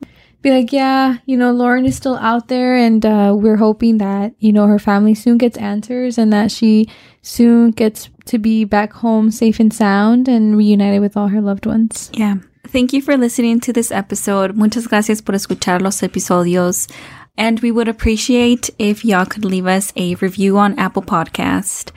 be 0.41 0.51
like, 0.51 0.73
yeah, 0.73 1.17
you 1.25 1.37
know, 1.37 1.51
Lauren 1.51 1.85
is 1.85 1.95
still 1.95 2.17
out 2.17 2.47
there, 2.47 2.75
and 2.75 3.05
uh, 3.05 3.35
we're 3.37 3.57
hoping 3.57 3.97
that 3.99 4.33
you 4.39 4.51
know 4.51 4.65
her 4.67 4.79
family 4.79 5.13
soon 5.13 5.37
gets 5.37 5.57
answers 5.57 6.17
and 6.17 6.33
that 6.33 6.51
she 6.51 6.89
soon 7.21 7.71
gets 7.71 8.09
to 8.25 8.37
be 8.37 8.63
back 8.63 8.93
home 8.93 9.31
safe 9.31 9.59
and 9.59 9.73
sound 9.73 10.27
and 10.27 10.57
reunited 10.57 11.01
with 11.01 11.15
all 11.15 11.27
her 11.27 11.41
loved 11.41 11.65
ones. 11.65 12.09
Yeah. 12.13 12.35
Thank 12.67 12.93
you 12.93 13.01
for 13.01 13.17
listening 13.17 13.59
to 13.61 13.73
this 13.73 13.91
episode. 13.91 14.55
Muchas 14.55 14.87
gracias 14.87 15.21
por 15.21 15.35
escuchar 15.35 15.81
los 15.81 16.01
episodios. 16.01 16.87
And 17.37 17.59
we 17.59 17.71
would 17.71 17.87
appreciate 17.87 18.69
if 18.77 19.03
y'all 19.03 19.25
could 19.25 19.45
leave 19.45 19.65
us 19.65 19.91
a 19.95 20.15
review 20.15 20.57
on 20.57 20.77
Apple 20.77 21.01
Podcast 21.01 21.91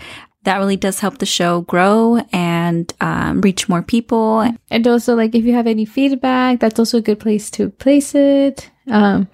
that 0.45 0.59
really 0.59 0.77
does 0.77 1.01
help 1.01 1.19
the 1.19 1.27
show 1.27 1.63
grow 1.63 2.23
and 2.33 2.93
um, 3.01 3.41
reach 3.41 3.69
more 3.69 3.83
people. 3.83 4.49
And 4.71 4.87
also, 4.87 5.15
like, 5.15 5.35
if 5.35 5.45
you 5.45 5.55
have 5.55 5.67
any 5.67 5.85
feedback, 5.85 6.61
that's 6.61 6.79
also 6.79 6.99
a 6.99 7.03
good 7.03 7.21
place 7.21 7.51
to 7.53 7.71
place 7.71 8.15
it. 8.15 8.71
Um, 8.89 9.29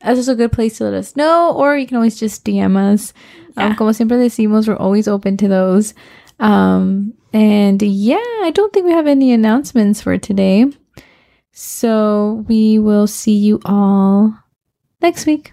that's 0.00 0.18
also 0.18 0.32
a 0.32 0.36
good 0.36 0.52
place 0.52 0.78
to 0.78 0.84
let 0.84 0.94
us 0.94 1.16
know, 1.16 1.52
or 1.54 1.76
you 1.76 1.86
can 1.86 1.96
always 1.96 2.18
just 2.18 2.44
DM 2.44 2.76
us. 2.76 3.12
Um, 3.56 3.62
yeah. 3.62 3.66
Um, 3.66 3.76
como 3.76 3.92
siempre 3.92 4.16
decimos, 4.16 4.68
we're 4.68 4.76
always 4.76 5.08
open 5.08 5.36
to 5.38 5.48
those. 5.48 5.94
Um, 6.38 7.14
and 7.32 7.80
yeah, 7.82 8.16
I 8.16 8.50
don't 8.52 8.72
think 8.72 8.86
we 8.86 8.92
have 8.92 9.06
any 9.06 9.32
announcements 9.32 10.00
for 10.00 10.18
today. 10.18 10.66
So 11.52 12.44
we 12.48 12.78
will 12.78 13.06
see 13.06 13.36
you 13.36 13.60
all 13.64 14.36
next 15.00 15.26
week. 15.26 15.52